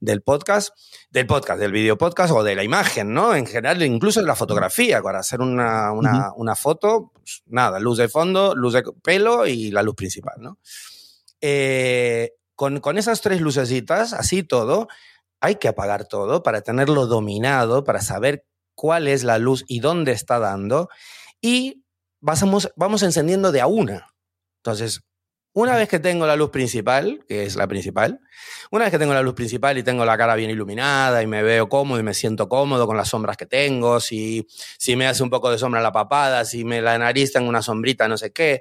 del 0.00 0.22
podcast, 0.22 0.70
del 1.10 1.26
podcast, 1.26 1.60
del 1.60 1.72
video 1.72 1.96
podcast 1.96 2.32
o 2.32 2.42
de 2.42 2.54
la 2.54 2.64
imagen, 2.64 3.12
¿no? 3.12 3.34
En 3.34 3.46
general, 3.46 3.82
incluso 3.82 4.20
de 4.20 4.26
la 4.26 4.34
fotografía, 4.34 5.02
para 5.02 5.20
hacer 5.20 5.40
una, 5.40 5.92
una, 5.92 6.32
una 6.34 6.56
foto, 6.56 7.12
pues 7.14 7.42
nada, 7.46 7.78
luz 7.78 7.98
de 7.98 8.08
fondo, 8.08 8.54
luz 8.54 8.72
de 8.72 8.82
pelo 9.02 9.46
y 9.46 9.70
la 9.70 9.82
luz 9.82 9.94
principal, 9.94 10.36
¿no? 10.40 10.58
Eh, 11.40 12.32
con, 12.54 12.80
con 12.80 12.98
esas 12.98 13.20
tres 13.20 13.40
lucecitas, 13.40 14.12
así 14.12 14.42
todo, 14.42 14.88
hay 15.40 15.56
que 15.56 15.68
apagar 15.68 16.06
todo 16.06 16.42
para 16.42 16.62
tenerlo 16.62 17.06
dominado, 17.06 17.84
para 17.84 18.00
saber 18.00 18.46
cuál 18.74 19.08
es 19.08 19.24
la 19.24 19.38
luz 19.38 19.64
y 19.68 19.80
dónde 19.80 20.12
está 20.12 20.38
dando. 20.38 20.88
Y 21.40 21.84
vamos, 22.20 22.70
vamos 22.76 23.02
encendiendo 23.02 23.52
de 23.52 23.60
a 23.60 23.66
una. 23.66 24.14
Entonces, 24.58 25.02
una 25.52 25.76
vez 25.76 25.88
que 25.88 25.98
tengo 25.98 26.26
la 26.26 26.36
luz 26.36 26.50
principal, 26.50 27.24
que 27.26 27.44
es 27.44 27.56
la 27.56 27.66
principal, 27.66 28.20
una 28.70 28.84
vez 28.84 28.92
que 28.92 28.98
tengo 28.98 29.14
la 29.14 29.22
luz 29.22 29.34
principal 29.34 29.78
y 29.78 29.82
tengo 29.82 30.04
la 30.04 30.16
cara 30.16 30.34
bien 30.36 30.50
iluminada 30.50 31.22
y 31.22 31.26
me 31.26 31.42
veo 31.42 31.68
cómodo 31.68 31.98
y 31.98 32.02
me 32.02 32.14
siento 32.14 32.48
cómodo 32.48 32.86
con 32.86 32.96
las 32.96 33.08
sombras 33.08 33.36
que 33.36 33.46
tengo, 33.46 34.00
si, 34.00 34.46
si 34.78 34.96
me 34.96 35.06
hace 35.06 35.22
un 35.22 35.30
poco 35.30 35.50
de 35.50 35.58
sombra 35.58 35.80
la 35.80 35.92
papada, 35.92 36.44
si 36.44 36.64
me 36.64 36.80
la 36.80 36.98
nariz 36.98 37.32
tengo 37.32 37.48
una 37.48 37.62
sombrita, 37.62 38.06
no 38.08 38.16
sé 38.16 38.32
qué, 38.32 38.60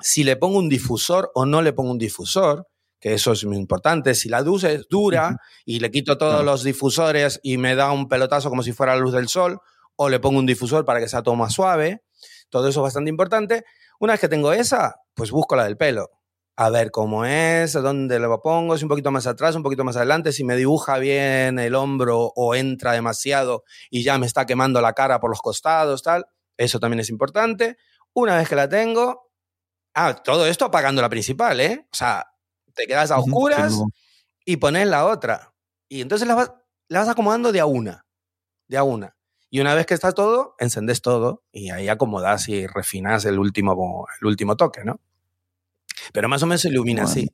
si 0.00 0.24
le 0.24 0.36
pongo 0.36 0.58
un 0.58 0.68
difusor 0.68 1.30
o 1.34 1.44
no 1.44 1.62
le 1.62 1.72
pongo 1.72 1.90
un 1.90 1.98
difusor, 1.98 2.66
que 3.00 3.14
eso 3.14 3.32
es 3.32 3.44
muy 3.44 3.56
importante. 3.56 4.14
Si 4.14 4.28
la 4.28 4.42
luz 4.42 4.64
es 4.64 4.86
dura 4.88 5.38
y 5.64 5.80
le 5.80 5.90
quito 5.90 6.18
todos 6.18 6.44
los 6.44 6.62
difusores 6.62 7.40
y 7.42 7.56
me 7.56 7.74
da 7.74 7.92
un 7.92 8.08
pelotazo 8.08 8.50
como 8.50 8.62
si 8.62 8.72
fuera 8.72 8.94
la 8.94 9.00
luz 9.00 9.12
del 9.12 9.28
sol, 9.28 9.58
o 9.96 10.08
le 10.08 10.20
pongo 10.20 10.38
un 10.38 10.46
difusor 10.46 10.84
para 10.84 11.00
que 11.00 11.08
sea 11.08 11.22
todo 11.22 11.34
más 11.34 11.52
suave, 11.52 12.02
todo 12.48 12.68
eso 12.68 12.80
es 12.80 12.84
bastante 12.84 13.10
importante. 13.10 13.64
Una 14.00 14.14
vez 14.14 14.20
que 14.20 14.28
tengo 14.28 14.52
esa, 14.54 14.96
pues 15.14 15.30
busco 15.30 15.56
la 15.56 15.64
del 15.64 15.76
pelo. 15.76 16.08
A 16.56 16.70
ver 16.70 16.90
cómo 16.90 17.26
es, 17.26 17.74
dónde 17.74 18.18
lo 18.18 18.40
pongo, 18.40 18.76
si 18.78 18.84
un 18.84 18.88
poquito 18.88 19.10
más 19.10 19.26
atrás, 19.26 19.54
un 19.56 19.62
poquito 19.62 19.84
más 19.84 19.96
adelante, 19.96 20.32
si 20.32 20.42
me 20.42 20.56
dibuja 20.56 20.98
bien 20.98 21.58
el 21.58 21.74
hombro 21.74 22.32
o 22.34 22.54
entra 22.54 22.92
demasiado 22.92 23.64
y 23.90 24.02
ya 24.02 24.18
me 24.18 24.26
está 24.26 24.46
quemando 24.46 24.80
la 24.80 24.94
cara 24.94 25.20
por 25.20 25.28
los 25.28 25.40
costados, 25.40 26.02
tal. 26.02 26.24
Eso 26.56 26.80
también 26.80 27.00
es 27.00 27.10
importante. 27.10 27.76
Una 28.14 28.38
vez 28.38 28.48
que 28.48 28.56
la 28.56 28.70
tengo, 28.70 29.30
ah, 29.94 30.14
todo 30.14 30.46
esto 30.46 30.64
apagando 30.64 31.02
la 31.02 31.10
principal, 31.10 31.60
¿eh? 31.60 31.86
O 31.92 31.96
sea, 31.96 32.26
te 32.74 32.86
quedas 32.86 33.10
a 33.10 33.18
oscuras 33.18 33.74
y 34.46 34.56
pones 34.56 34.86
la 34.86 35.06
otra. 35.06 35.54
Y 35.90 36.00
entonces 36.00 36.26
la 36.26 36.34
vas, 36.34 36.52
la 36.88 37.00
vas 37.00 37.08
acomodando 37.10 37.52
de 37.52 37.60
a 37.60 37.66
una, 37.66 38.06
de 38.66 38.78
a 38.78 38.82
una. 38.82 39.14
Y 39.50 39.60
una 39.60 39.74
vez 39.74 39.86
que 39.86 39.94
está 39.94 40.12
todo, 40.12 40.54
encendes 40.58 41.02
todo 41.02 41.42
y 41.52 41.70
ahí 41.70 41.88
acomodas 41.88 42.48
y 42.48 42.66
refinas 42.66 43.24
el 43.24 43.38
último, 43.38 44.06
el 44.20 44.26
último 44.28 44.56
toque, 44.56 44.84
¿no? 44.84 45.00
Pero 46.12 46.28
más 46.28 46.42
o 46.42 46.46
menos 46.46 46.60
se 46.62 46.68
ilumina 46.68 47.02
Bueno. 47.02 47.10
así. 47.10 47.30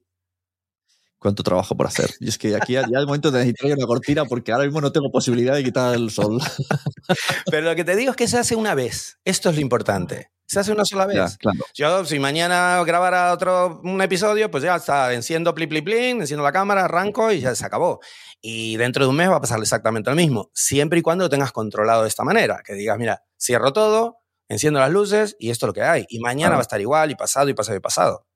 Cuánto 1.19 1.43
trabajo 1.43 1.77
por 1.77 1.87
hacer. 1.87 2.11
Y 2.21 2.29
es 2.29 2.39
que 2.39 2.55
aquí 2.55 2.75
ya, 2.75 2.83
es 2.83 3.07
momento 3.07 3.31
de 3.31 3.39
necesitar 3.45 3.77
una 3.77 3.87
cortina 3.87 4.25
porque 4.27 4.53
ahora 4.53 4.65
mismo 4.65 4.81
no 4.81 4.93
tengo 4.93 5.11
posibilidad 5.11 5.55
de 5.55 5.65
quitar 5.65 5.95
el 5.95 6.11
sol. 6.11 6.39
Pero 7.51 7.69
lo 7.69 7.75
que 7.75 7.85
te 7.85 7.97
digo 7.97 8.11
es 8.11 8.17
que 8.17 8.29
se 8.29 8.39
hace 8.39 8.55
una 8.55 8.75
vez. 8.75 9.19
Esto 9.25 9.49
es 9.51 9.57
lo 9.57 9.61
importante. 9.63 10.31
Se 10.49 10.61
hace 10.61 10.73
una 10.73 10.85
sola 10.85 11.07
vez. 11.07 11.17
Ya, 11.17 11.37
claro. 11.39 11.59
Yo, 11.75 12.05
si 12.05 12.19
mañana 12.21 12.81
grabara 12.87 13.33
otro 13.33 13.81
un 13.83 14.01
episodio, 14.01 14.49
pues 14.51 14.63
ya 14.63 14.77
está, 14.77 15.13
enciendo 15.13 15.53
pli 15.55 15.67
pli 15.67 15.83
plin, 15.83 16.21
enciendo 16.21 16.45
la 16.45 16.53
cámara, 16.53 16.85
arranco 16.85 17.33
y 17.33 17.41
ya 17.41 17.55
se 17.57 17.67
acabó. 17.67 17.99
Y 18.41 18.77
dentro 18.77 19.05
de 19.05 19.11
un 19.11 19.17
mes 19.17 19.29
va 19.29 19.37
a 19.37 19.41
pasar 19.41 19.59
exactamente 19.59 20.09
lo 20.11 20.15
mismo, 20.15 20.51
siempre 20.55 21.01
y 21.01 21.03
cuando 21.03 21.25
lo 21.25 21.31
tengas 21.31 21.51
controlado 21.51 22.03
de 22.03 22.09
esta 22.09 22.23
manera, 22.23 22.63
que 22.65 22.75
digas, 22.75 22.97
mira, 22.97 23.25
cierro 23.41 23.73
todo, 23.73 24.19
enciendo 24.49 24.79
las 24.79 24.91
luces 24.93 25.35
y 25.41 25.51
esto 25.51 25.67
es 25.67 25.69
lo 25.69 25.75
que 25.75 25.83
hay. 25.83 26.05
Y 26.11 26.21
mañana 26.21 26.51
Claro. 26.51 26.57
va 26.59 26.61
a 26.61 26.63
estar 26.63 26.81
igual, 26.81 27.11
y 27.11 27.17
pasado, 27.17 27.49
y 27.49 27.55
pasado, 27.55 27.77
y 27.79 27.81
pasado. 27.81 28.27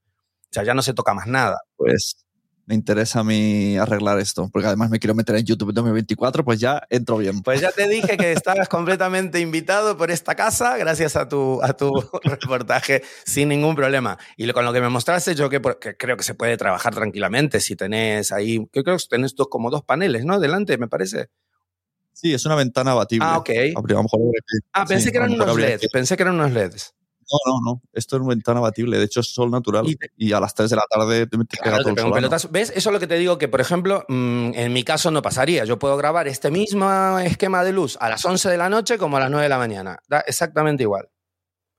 O 0.51 0.53
sea, 0.53 0.65
ya 0.65 0.75
no 0.75 0.83
se 0.83 0.95
toca 0.95 1.15
más 1.15 1.29
nada. 1.29 1.59
Pues 1.77 2.17
me 2.71 2.77
interesa 2.77 3.19
a 3.19 3.25
mí 3.25 3.77
arreglar 3.77 4.21
esto, 4.21 4.49
porque 4.53 4.69
además 4.69 4.91
me 4.91 5.01
quiero 5.01 5.13
meter 5.13 5.35
en 5.35 5.45
YouTube 5.45 5.71
en 5.71 5.75
2024, 5.75 6.45
pues 6.45 6.61
ya 6.61 6.81
entro 6.89 7.17
bien. 7.19 7.43
Pues 7.43 7.61
ya 7.61 7.73
te 7.73 7.89
dije 7.89 8.17
que 8.17 8.31
estabas 8.31 8.69
completamente 8.69 9.41
invitado 9.41 9.97
por 9.97 10.13
esta 10.13 10.37
casa 10.37 10.77
gracias 10.77 11.17
a 11.17 11.29
tu, 11.29 11.61
a 11.65 11.73
tu 11.73 11.91
reportaje 12.23 13.03
sin 13.25 13.49
ningún 13.49 13.75
problema. 13.75 14.19
Y 14.37 14.47
lo- 14.47 14.55
con 14.55 14.65
lo 14.65 14.73
que 14.73 14.81
me 14.81 14.89
mostraste, 14.89 15.35
yo 15.35 15.51
que, 15.51 15.61
creo 15.99 16.17
que 16.17 16.23
se 16.23 16.35
puede 16.35 16.57
trabajar 16.57 16.95
tranquilamente 16.95 17.59
si 17.59 17.75
tenés 17.75 18.31
ahí, 18.31 18.65
que 18.73 18.85
creo 18.85 18.97
que 18.97 19.05
tenés 19.11 19.35
dos, 19.35 19.49
como 19.51 19.69
dos 19.69 19.83
paneles, 19.83 20.25
¿no? 20.25 20.39
Delante, 20.39 20.79
me 20.79 20.87
parece. 20.87 21.27
Sí, 22.13 22.33
es 22.33 22.47
una 22.47 22.55
ventana 22.55 22.93
abatible. 22.93 23.27
Ah, 23.29 23.39
ok. 23.39 23.51
A 23.51 23.81
lo 23.81 24.03
mejor 24.05 24.21
habría 24.21 24.41
que- 24.47 24.59
Ah, 24.73 24.85
pensé 24.87 25.07
sí, 25.07 25.11
que 25.11 25.17
eran 25.19 25.33
unos 25.33 25.57
LEDs, 25.59 25.89
pensé 25.93 26.17
que 26.17 26.23
eran 26.23 26.37
unos 26.37 26.53
LEDs. 26.53 26.95
No, 27.31 27.53
no, 27.53 27.61
no. 27.73 27.83
Esto 27.93 28.17
es 28.17 28.27
ventana 28.27 28.59
abatible. 28.59 28.99
De 28.99 29.05
hecho, 29.05 29.21
es 29.21 29.33
sol 29.33 29.51
natural. 29.51 29.87
Y 29.89 29.97
Y, 30.17 30.29
te- 30.31 30.35
a 30.35 30.41
las 30.41 30.55
3 30.55 30.71
de 30.71 30.77
la 30.77 30.83
tarde 30.91 31.27
te, 31.27 31.39
te 31.39 31.45
pega 31.45 31.63
Claro, 31.63 31.77
todo 31.79 31.85
te 31.85 31.91
el 31.91 31.95
pega 31.95 32.07
un 32.07 32.11
solano. 32.11 32.15
pelotazo. 32.17 32.49
¿Ves? 32.51 32.71
Eso 32.75 32.89
es 32.91 32.93
lo 32.93 32.99
que 33.01 33.07
te 33.07 33.17
digo 33.17 33.39
que, 33.39 33.49
por 33.49 33.61
ejemplo, 33.61 34.05
mm, 34.09 34.51
en 34.55 34.73
mi 34.73 34.83
caso 34.85 35.11
no 35.11 35.23
pasaría. 35.23 35.65
Yo 35.65 35.79
puedo 35.79 35.97
grabar 35.97 36.27
este 36.29 36.51
mismo 36.51 37.19
esquema 37.21 37.63
de 37.65 37.73
luz 37.73 37.97
a 38.01 38.09
las 38.09 38.25
11 38.25 38.49
de 38.49 38.57
la 38.57 38.69
noche 38.69 38.99
como 38.99 39.17
a 39.17 39.21
las 39.21 39.31
9 39.31 39.45
de 39.45 39.49
la 39.49 39.59
mañana. 39.59 39.99
Da 40.09 40.21
exactamente 40.21 40.83
igual. 40.83 41.09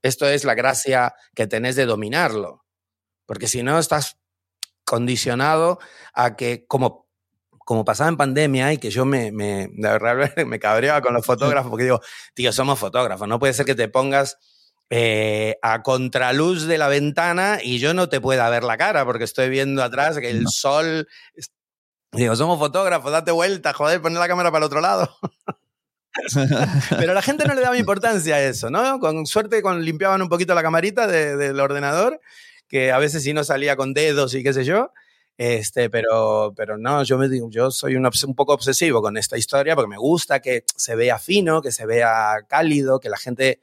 Esto 0.04 0.28
es 0.28 0.46
la 0.46 0.56
gracia 0.56 1.14
que 1.36 1.48
tenés 1.48 1.76
de 1.76 1.86
dominarlo. 1.86 2.66
Porque 3.26 3.48
si 3.48 3.62
no, 3.64 3.78
estás 3.80 4.18
condicionado 4.86 5.80
a 6.14 6.36
que, 6.36 6.66
como, 6.68 7.08
como 7.60 7.86
pasaba 7.86 8.10
en 8.10 8.18
pandemia 8.18 8.74
y 8.74 8.78
que 8.78 8.90
yo 8.90 9.06
me, 9.06 9.32
me, 9.32 9.68
de 9.72 9.90
verdad 9.90 10.32
me 10.48 10.60
cabreaba 10.60 11.02
con 11.02 11.14
los 11.14 11.26
fotógrafos 11.26 11.70
porque 11.70 11.84
digo, 11.86 12.02
tío, 12.34 12.52
somos 12.52 12.80
fotógrafos, 12.80 13.28
no 13.28 13.40
puede 13.40 13.54
ser 13.54 13.66
que 13.66 13.76
te 13.76 13.88
pongas 13.88 14.38
eh, 14.94 15.58
a 15.62 15.82
contraluz 15.84 16.66
de 16.68 16.78
la 16.78 16.90
ventana 16.90 17.60
y 17.64 17.80
yo 17.80 17.94
no 17.94 18.10
te 18.10 18.20
pueda 18.20 18.50
ver 18.50 18.64
la 18.64 18.78
cara 18.78 19.06
porque 19.06 19.24
estoy 19.24 19.50
viendo 19.50 19.82
atrás 19.84 20.20
que 20.20 20.30
el 20.30 20.44
No. 20.44 20.50
sol... 20.52 21.08
Digo, 22.14 22.36
somos 22.36 22.60
fotógrafos, 22.60 23.10
date 23.10 23.32
vuelta, 23.32 23.72
joder, 23.72 24.02
poner 24.02 24.20
la 24.20 24.28
cámara 24.28 24.52
para 24.52 24.66
el 24.66 24.68
otro 24.68 24.82
lado. 24.82 25.10
Pero 26.90 27.14
la 27.14 27.22
gente 27.22 27.46
no 27.48 27.54
le 27.54 27.62
daba 27.62 27.78
importancia 27.78 28.36
a 28.36 28.42
eso, 28.42 28.70
¿no? 28.70 29.00
Con 29.00 29.26
suerte 29.26 29.62
con, 29.62 29.84
limpiaban 29.84 30.22
un 30.22 30.28
poquito 30.30 30.54
la 30.54 30.62
camarita 30.62 31.08
de- 31.08 31.38
del 31.38 31.60
ordenador, 31.60 32.20
que 32.68 32.92
a 32.92 32.98
veces 33.00 33.24
sí 33.24 33.34
no 33.34 33.44
salía 33.46 33.76
con 33.78 33.94
dedos 33.94 34.34
y 34.36 34.44
qué 34.44 34.52
sé 34.54 34.66
yo. 34.66 34.92
Este, 35.38 35.90
pero, 35.90 36.54
pero 36.56 36.78
no, 36.78 37.04
yo, 37.04 37.18
me, 37.18 37.30
digo- 37.30 37.50
yo 37.50 37.72
soy 37.72 37.96
un 37.96 38.36
poco 38.36 38.54
obsesivo 38.54 39.02
con 39.02 39.16
esta 39.18 39.38
historia 39.38 39.76
porque 39.76 39.88
me 39.90 39.98
gusta 39.98 40.42
que 40.42 40.66
se 40.76 40.96
vea 40.96 41.18
fino, 41.18 41.62
que 41.62 41.72
se 41.72 41.86
vea 41.86 42.40
cálido, 42.48 43.00
que 43.00 43.10
la 43.10 43.18
gente 43.18 43.62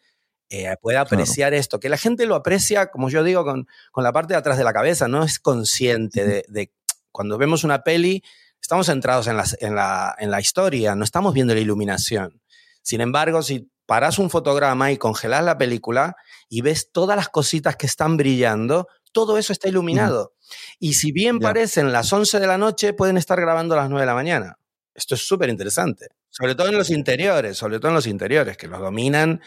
eh, 0.51 0.75
pueda 0.81 1.05
Claro. 1.05 1.23
apreciar 1.23 1.55
esto, 1.55 1.79
que 1.81 1.89
la 1.89 1.97
gente 1.99 2.27
lo 2.27 2.35
aprecia, 2.35 2.91
como 2.91 3.11
yo 3.11 3.23
digo, 3.23 3.45
con, 3.45 3.67
con 3.93 4.05
la 4.05 4.13
parte 4.13 4.33
de 4.35 4.39
atrás 4.39 4.57
de 4.59 4.65
la 4.65 4.73
cabeza, 4.73 5.07
no 5.09 5.23
es 5.25 5.39
consciente 5.39 6.25
de, 6.25 6.45
de- 6.49 6.73
cuando 7.13 7.37
vemos 7.39 7.65
una 7.65 7.83
peli, 7.83 8.23
estamos 8.61 8.87
centrados 8.87 9.27
en, 9.27 9.37
las- 9.37 9.57
en 9.61 9.75
la, 9.75 10.15
en 10.19 10.31
la 10.31 10.41
historia, 10.41 10.95
no 10.95 11.05
estamos 11.05 11.35
viendo 11.35 11.55
la 11.55 11.61
iluminación. 11.61 12.41
Sin 12.83 13.01
embargo, 13.01 13.43
si 13.43 13.71
paras 13.87 14.19
un 14.19 14.31
fotograma 14.31 14.91
y 14.93 14.97
congelas 14.99 15.45
la 15.45 15.59
película 15.59 16.17
y 16.49 16.61
ves 16.63 16.91
todas 16.93 17.17
las 17.17 17.29
cositas 17.29 17.77
que 17.77 17.87
están 17.87 18.17
brillando, 18.17 18.89
todo 19.13 19.39
eso 19.39 19.53
está 19.53 19.69
iluminado. 19.69 20.35
Y 20.79 20.95
si 20.95 21.13
bien 21.13 21.39
Ya. 21.41 21.49
parecen 21.49 21.93
las 21.93 22.13
11 22.13 22.39
de 22.41 22.47
la 22.47 22.59
noche, 22.59 22.93
pueden 22.93 23.17
estar 23.17 23.41
grabando 23.41 23.75
a 23.75 23.79
las 23.79 23.89
9 23.91 24.03
de 24.03 24.07
la 24.07 24.15
mañana. 24.15 24.59
Esto 24.95 25.15
es 25.15 25.27
súper 25.27 25.49
interesante. 25.49 26.09
Sobre 26.31 26.55
todo 26.55 26.69
en 26.69 26.77
los 26.77 26.91
interiores, 26.91 27.57
sobre 27.57 27.79
todo 27.79 27.89
en 27.89 27.95
los 27.95 28.07
interiores, 28.07 28.57
que 28.57 28.67
los 28.69 28.81
dominan. 28.81 29.41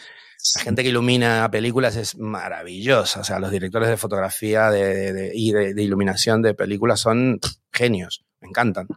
La 0.56 0.62
gente 0.62 0.82
que 0.82 0.88
ilumina 0.88 1.48
películas 1.50 1.94
es 1.96 2.16
maravillosa. 2.18 3.20
O 3.20 3.24
sea, 3.24 3.38
los 3.38 3.50
directores 3.50 3.88
de 3.88 3.96
fotografía 3.96 4.70
de- 4.70 4.94
de- 4.94 5.12
de- 5.12 5.32
y 5.34 5.52
de, 5.52 5.72
de 5.74 5.82
iluminación 5.82 6.42
de 6.42 6.54
películas 6.54 7.00
son 7.00 7.38
pff, 7.40 7.52
genios. 7.72 8.24
Me 8.40 8.48
encantan. 8.48 8.88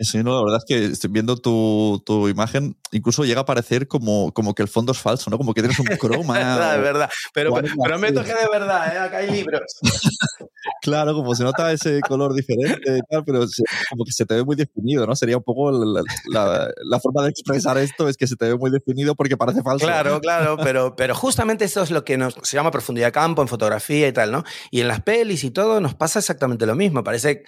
Sí, 0.00 0.22
no, 0.22 0.36
la 0.38 0.42
verdad 0.44 0.58
es 0.58 0.64
que 0.64 0.84
estoy 0.92 1.10
viendo 1.10 1.36
tu, 1.38 2.00
tu 2.06 2.28
imagen, 2.28 2.76
incluso 2.92 3.24
llega 3.24 3.40
a 3.40 3.44
parecer 3.44 3.88
como, 3.88 4.32
como 4.32 4.54
que 4.54 4.62
el 4.62 4.68
fondo 4.68 4.92
es 4.92 4.98
falso, 4.98 5.28
¿no? 5.28 5.38
Como 5.38 5.52
que 5.52 5.60
tienes 5.60 5.76
un 5.80 5.86
croma. 5.86 6.34
Es 6.38 6.44
verdad, 6.46 6.76
es 6.76 6.82
verdad. 6.82 7.10
Pero 7.34 7.52
o 7.52 7.56
algo 7.56 7.68
así. 7.68 7.76
prometo 7.82 8.22
que 8.22 8.28
de 8.34 8.48
verdad, 8.48 8.94
¿eh? 8.94 8.98
acá 9.00 9.16
hay 9.18 9.30
libros. 9.32 9.62
Claro, 10.82 11.14
como 11.14 11.34
se 11.34 11.44
nota 11.44 11.72
ese 11.72 12.00
color 12.02 12.34
diferente 12.34 12.98
y 12.98 13.00
tal, 13.10 13.24
pero 13.24 13.46
se- 13.46 13.62
como 13.90 14.04
que 14.04 14.12
se 14.12 14.24
te 14.26 14.34
ve 14.34 14.44
muy 14.44 14.56
definido, 14.56 15.06
¿no? 15.06 15.14
Sería 15.16 15.36
un 15.36 15.42
poco 15.42 15.70
la, 15.72 16.02
la- 16.26 16.70
la 16.82 17.00
forma 17.00 17.22
de 17.24 17.30
expresar 17.30 17.76
esto, 17.78 18.08
es 18.08 18.16
que 18.16 18.26
se 18.26 18.36
te 18.36 18.46
ve 18.46 18.56
muy 18.56 18.70
definido 18.70 19.14
porque 19.14 19.36
parece 19.36 19.62
falso. 19.62 19.84
Claro, 19.86 20.20
claro, 20.20 20.56
pero, 20.62 20.94
pero 20.96 21.14
justamente 21.14 21.64
eso 21.64 21.82
es 21.82 21.90
lo 21.90 22.04
que 22.04 22.16
nos, 22.16 22.34
se 22.42 22.56
llama 22.56 22.70
profundidad 22.70 23.08
de 23.08 23.12
campo 23.12 23.42
en 23.42 23.48
fotografía 23.48 24.08
y 24.08 24.12
tal, 24.12 24.30
¿no? 24.32 24.44
Y 24.70 24.80
en 24.80 24.88
las 24.88 25.02
pelis 25.02 25.44
y 25.44 25.50
todo 25.50 25.80
nos 25.80 25.94
pasa 25.94 26.18
exactamente 26.18 26.66
lo 26.66 26.74
mismo. 26.74 27.02
Parece 27.04 27.44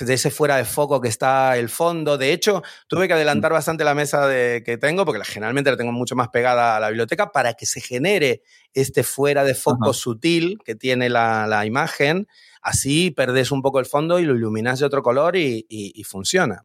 de 0.00 0.14
ese 0.14 0.30
fuera 0.30 0.56
de 0.56 0.66
foco 0.66 1.00
que 1.00 1.08
está 1.08 1.56
el 1.56 1.70
fondo. 1.70 2.18
De 2.18 2.32
hecho, 2.32 2.62
tuve 2.88 3.08
que 3.08 3.14
adelantar 3.14 3.52
bastante 3.52 3.84
la 3.84 3.94
mesa 3.94 4.26
de, 4.26 4.62
que 4.62 4.76
tengo, 4.76 5.06
porque 5.06 5.24
generalmente 5.24 5.70
la 5.70 5.78
tengo 5.78 5.92
mucho 5.92 6.14
más 6.14 6.28
pegada 6.28 6.76
a 6.76 6.80
la 6.80 6.88
biblioteca, 6.88 7.32
para 7.32 7.54
que 7.54 7.64
se 7.64 7.80
genere 7.80 8.42
este 8.74 9.02
fuera 9.02 9.44
de 9.44 9.54
foco 9.54 9.90
Ajá. 9.90 9.92
sutil 9.94 10.58
que 10.62 10.74
tiene 10.74 11.08
la, 11.08 11.46
la 11.46 11.64
imagen. 11.64 12.28
Así 12.62 13.10
perdés 13.10 13.50
un 13.52 13.62
poco 13.62 13.80
el 13.80 13.86
fondo 13.86 14.18
y 14.18 14.24
lo 14.24 14.34
iluminas 14.34 14.78
de 14.80 14.86
otro 14.86 15.02
color 15.02 15.36
y, 15.36 15.66
y- 15.68 15.92
y 15.94 16.04
funciona. 16.04 16.62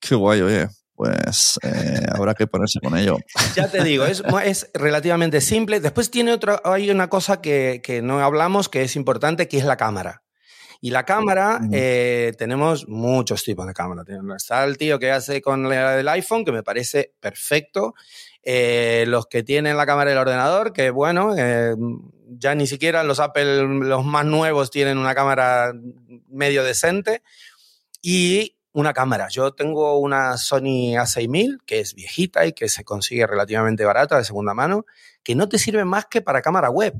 Qué 0.00 0.14
guay, 0.14 0.40
oye. 0.40 0.68
Pues 0.94 1.58
eh, 1.62 2.04
habrá 2.12 2.34
que 2.34 2.46
ponerse 2.46 2.78
con 2.80 2.96
ello. 2.96 3.16
Ya 3.56 3.68
te 3.70 3.82
digo, 3.82 4.04
es, 4.04 4.22
es 4.44 4.70
relativamente 4.74 5.40
simple. 5.40 5.80
Después 5.80 6.10
tiene 6.10 6.32
otra, 6.32 6.60
hay 6.64 6.90
una 6.90 7.08
cosa 7.08 7.40
que, 7.40 7.80
que 7.82 8.02
no 8.02 8.20
hablamos 8.20 8.68
que 8.68 8.82
es 8.82 8.96
importante, 8.96 9.48
que 9.48 9.56
es 9.58 9.64
la 9.64 9.76
cámara. 9.78 10.22
Y 10.82 10.90
la 10.90 11.04
cámara, 11.04 11.60
eh, 11.72 12.32
tenemos 12.38 12.88
muchos 12.88 13.44
tipos 13.44 13.66
de 13.66 13.74
cámara. 13.74 14.02
Está 14.36 14.64
el 14.64 14.78
tío 14.78 14.98
que 14.98 15.10
hace 15.10 15.42
con 15.42 15.68
del 15.68 16.08
iPhone, 16.08 16.44
que 16.44 16.52
me 16.52 16.62
parece 16.62 17.14
perfecto. 17.20 17.94
Eh, 18.42 19.04
los 19.06 19.26
que 19.26 19.42
tienen 19.42 19.76
la 19.76 19.86
cámara 19.86 20.10
del 20.10 20.18
ordenador, 20.18 20.72
que 20.72 20.90
bueno, 20.90 21.34
eh, 21.36 21.74
ya 22.28 22.54
ni 22.54 22.66
siquiera 22.66 23.04
los 23.04 23.20
Apple, 23.20 23.64
los 23.64 24.04
más 24.04 24.24
nuevos, 24.24 24.70
tienen 24.70 24.98
una 24.98 25.14
cámara 25.14 25.72
medio 26.28 26.64
decente. 26.64 27.22
Y 28.02 28.56
una 28.72 28.92
cámara. 28.92 29.28
Yo 29.28 29.52
tengo 29.52 29.98
una 29.98 30.36
Sony 30.36 30.94
A6000, 30.94 31.58
que 31.66 31.80
es 31.80 31.94
viejita 31.94 32.46
y 32.46 32.52
que 32.52 32.68
se 32.68 32.84
consigue 32.84 33.26
relativamente 33.26 33.84
barata 33.84 34.16
de 34.16 34.24
segunda 34.24 34.54
mano, 34.54 34.86
que 35.22 35.34
no 35.34 35.48
te 35.48 35.58
sirve 35.58 35.84
más 35.84 36.06
que 36.06 36.20
para 36.22 36.42
cámara 36.42 36.70
web. 36.70 36.94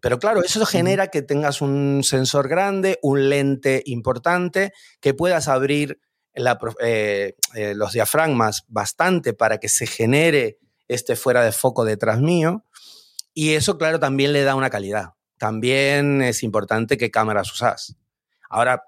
Pero 0.00 0.18
claro, 0.18 0.42
eso 0.42 0.64
genera 0.66 1.08
que 1.08 1.22
tengas 1.22 1.60
un 1.60 2.02
sensor 2.02 2.48
grande, 2.48 2.98
un 3.02 3.28
lente 3.28 3.82
importante, 3.86 4.72
que 5.00 5.14
puedas 5.14 5.48
abrir 5.48 6.00
la 6.34 6.58
eh, 6.80 7.34
eh, 7.54 7.74
los 7.74 7.92
diafragmas 7.92 8.64
bastante 8.68 9.32
para 9.34 9.58
que 9.58 9.68
se 9.68 9.86
genere 9.86 10.58
este 10.88 11.16
fuera 11.16 11.42
de 11.44 11.52
foco 11.52 11.84
detrás 11.84 12.20
mío. 12.20 12.64
Y 13.34 13.54
eso, 13.54 13.78
claro, 13.78 13.98
también 14.00 14.32
le 14.32 14.42
da 14.42 14.54
una 14.54 14.70
calidad. 14.70 15.10
También 15.38 16.22
es 16.22 16.42
importante 16.42 16.96
qué 16.98 17.10
cámaras 17.10 17.52
usas. 17.52 17.96
Ahora, 18.50 18.72
hay 18.74 18.78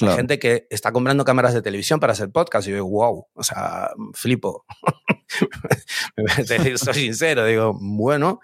Claro. 0.00 0.16
gente 0.16 0.38
que 0.40 0.66
está 0.70 0.90
comprando 0.92 1.24
cámaras 1.24 1.54
de 1.54 1.62
televisión 1.62 2.00
para 2.00 2.14
hacer 2.14 2.30
podcast 2.30 2.66
y 2.66 2.70
yo 2.70 2.76
digo, 2.76 2.88
wow, 2.90 3.28
o 3.32 3.42
sea, 3.44 3.90
flipo. 4.12 4.64
Soy 6.76 6.94
sincero, 6.94 7.44
digo, 7.46 7.76
bueno, 7.80 8.40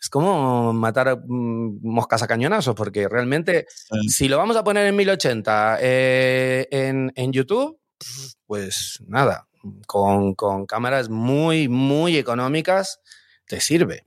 es 0.00 0.08
como 0.08 0.72
matar 0.72 1.18
mm, 1.26 1.78
moscas 1.82 2.22
a 2.22 2.26
cañonazos, 2.26 2.74
porque 2.74 3.08
realmente, 3.08 3.66
Sí. 3.68 4.08
si 4.08 4.28
lo 4.28 4.38
vamos 4.38 4.56
a 4.56 4.64
poner 4.64 4.86
en 4.86 4.96
1080 4.96 5.78
eh, 5.80 6.68
en, 6.70 7.12
en 7.16 7.32
YouTube, 7.32 7.78
pues 8.46 9.02
nada, 9.06 9.46
con, 9.86 10.34
con 10.34 10.66
cámaras 10.66 11.08
muy, 11.08 11.68
muy 11.68 12.16
económicas, 12.16 13.00
te 13.46 13.60
sirve. 13.60 14.04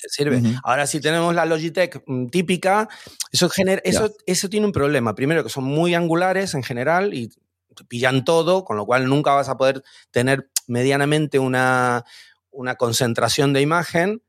Te 0.00 0.08
sirve. 0.08 0.42
Ahora, 0.62 0.86
si 0.86 1.00
tenemos 1.00 1.34
la 1.34 1.44
Logitech 1.44 2.02
mm, 2.06 2.28
típica, 2.28 2.88
eso, 3.32 3.50
genera, 3.50 3.82
eso, 3.84 4.10
eso 4.26 4.48
tiene 4.48 4.66
un 4.66 4.72
problema. 4.72 5.14
Primero, 5.14 5.44
que 5.44 5.50
son 5.50 5.64
muy 5.64 5.94
angulares 5.94 6.54
en 6.54 6.62
general 6.62 7.12
y 7.12 7.28
te 7.74 7.84
pillan 7.84 8.24
todo, 8.24 8.64
con 8.64 8.76
lo 8.76 8.86
cual 8.86 9.06
nunca 9.08 9.34
vas 9.34 9.48
a 9.48 9.56
poder 9.56 9.82
tener 10.10 10.50
medianamente 10.66 11.38
una, 11.38 12.04
una 12.50 12.76
concentración 12.76 13.52
de 13.52 13.60
imagen. 13.60 14.22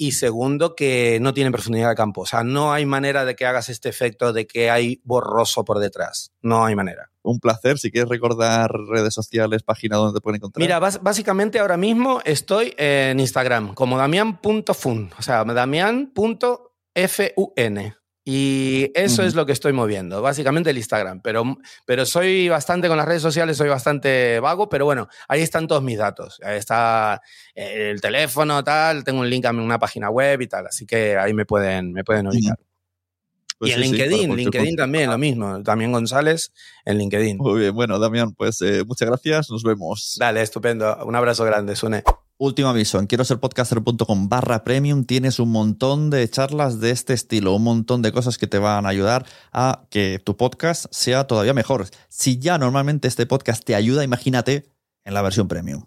Y 0.00 0.12
segundo, 0.12 0.76
que 0.76 1.18
no 1.20 1.34
tienen 1.34 1.52
profundidad 1.52 1.88
de 1.88 1.96
campo. 1.96 2.20
O 2.20 2.26
sea, 2.26 2.44
no 2.44 2.72
hay 2.72 2.86
manera 2.86 3.24
de 3.24 3.34
que 3.34 3.44
hagas 3.44 3.68
este 3.68 3.88
efecto 3.88 4.32
de 4.32 4.46
que 4.46 4.70
hay 4.70 5.00
borroso 5.04 5.64
por 5.64 5.80
detrás. 5.80 6.32
No 6.40 6.64
hay 6.64 6.76
manera. 6.76 7.10
Un 7.22 7.40
placer. 7.40 7.78
Si 7.78 7.90
quieres 7.90 8.08
recordar 8.08 8.70
redes 8.88 9.12
sociales, 9.12 9.64
página 9.64 9.96
donde 9.96 10.18
te 10.18 10.22
pueden 10.22 10.36
encontrar. 10.36 10.62
Mira, 10.62 10.78
básicamente 10.78 11.58
ahora 11.58 11.76
mismo 11.76 12.20
estoy 12.24 12.74
en 12.78 13.18
Instagram 13.18 13.74
como 13.74 13.98
damian.fun, 13.98 15.10
o 15.18 15.22
sea, 15.22 15.44
damian.fun. 15.44 16.68
Y 18.30 18.90
eso 18.94 19.22
es 19.22 19.34
lo 19.34 19.46
que 19.46 19.52
estoy 19.52 19.72
moviendo, 19.72 20.20
básicamente 20.20 20.68
el 20.68 20.76
Instagram. 20.76 21.22
Pero, 21.22 21.56
pero 21.86 22.04
soy 22.04 22.50
bastante 22.50 22.86
con 22.86 22.98
las 22.98 23.08
redes 23.08 23.22
sociales, 23.22 23.56
soy 23.56 23.70
bastante 23.70 24.38
vago, 24.40 24.68
pero 24.68 24.84
bueno, 24.84 25.08
ahí 25.28 25.40
están 25.40 25.66
todos 25.66 25.82
mis 25.82 25.96
datos. 25.96 26.38
Ahí 26.44 26.58
está 26.58 27.22
eh, 27.54 27.88
el 27.90 28.02
teléfono, 28.02 28.62
tal, 28.62 29.02
tengo 29.02 29.20
un 29.20 29.30
link 29.30 29.46
a 29.46 29.50
una 29.50 29.78
página 29.78 30.10
web 30.10 30.42
y 30.42 30.46
tal, 30.46 30.66
así 30.66 30.84
que 30.84 31.16
ahí 31.16 31.32
me 31.32 31.46
pueden, 31.46 31.94
me 31.94 32.04
pueden 32.04 32.26
ubicar. 32.26 32.58
Pues 33.58 33.72
y 33.72 33.74
en 33.74 33.82
sí, 33.82 33.88
LinkedIn, 33.90 34.36
LinkedIn 34.36 34.76
también, 34.76 35.10
lo 35.10 35.18
mismo. 35.18 35.62
También 35.62 35.90
González 35.90 36.52
en 36.84 36.98
LinkedIn. 36.98 37.38
Muy 37.38 37.60
bien, 37.60 37.74
bueno, 37.74 37.98
Damián, 37.98 38.32
pues 38.32 38.62
eh, 38.62 38.84
muchas 38.86 39.08
gracias, 39.08 39.50
nos 39.50 39.64
vemos. 39.64 40.16
Dale, 40.18 40.42
estupendo. 40.42 40.96
Un 41.04 41.16
abrazo 41.16 41.44
grande, 41.44 41.74
Sune. 41.74 42.04
Último 42.40 42.68
aviso, 42.68 43.00
en 43.00 43.08
quiero 43.08 43.24
ser 43.24 43.40
podcaster.com 43.40 44.28
barra 44.28 44.62
premium 44.62 45.04
tienes 45.04 45.40
un 45.40 45.50
montón 45.50 46.08
de 46.08 46.30
charlas 46.30 46.78
de 46.78 46.92
este 46.92 47.12
estilo, 47.12 47.52
un 47.52 47.64
montón 47.64 48.00
de 48.00 48.12
cosas 48.12 48.38
que 48.38 48.46
te 48.46 48.58
van 48.58 48.86
a 48.86 48.90
ayudar 48.90 49.26
a 49.52 49.86
que 49.90 50.20
tu 50.24 50.36
podcast 50.36 50.86
sea 50.92 51.26
todavía 51.26 51.52
mejor. 51.52 51.86
Si 52.08 52.38
ya 52.38 52.56
normalmente 52.56 53.08
este 53.08 53.26
podcast 53.26 53.64
te 53.64 53.74
ayuda, 53.74 54.04
imagínate 54.04 54.70
en 55.04 55.14
la 55.14 55.22
versión 55.22 55.48
premium. 55.48 55.86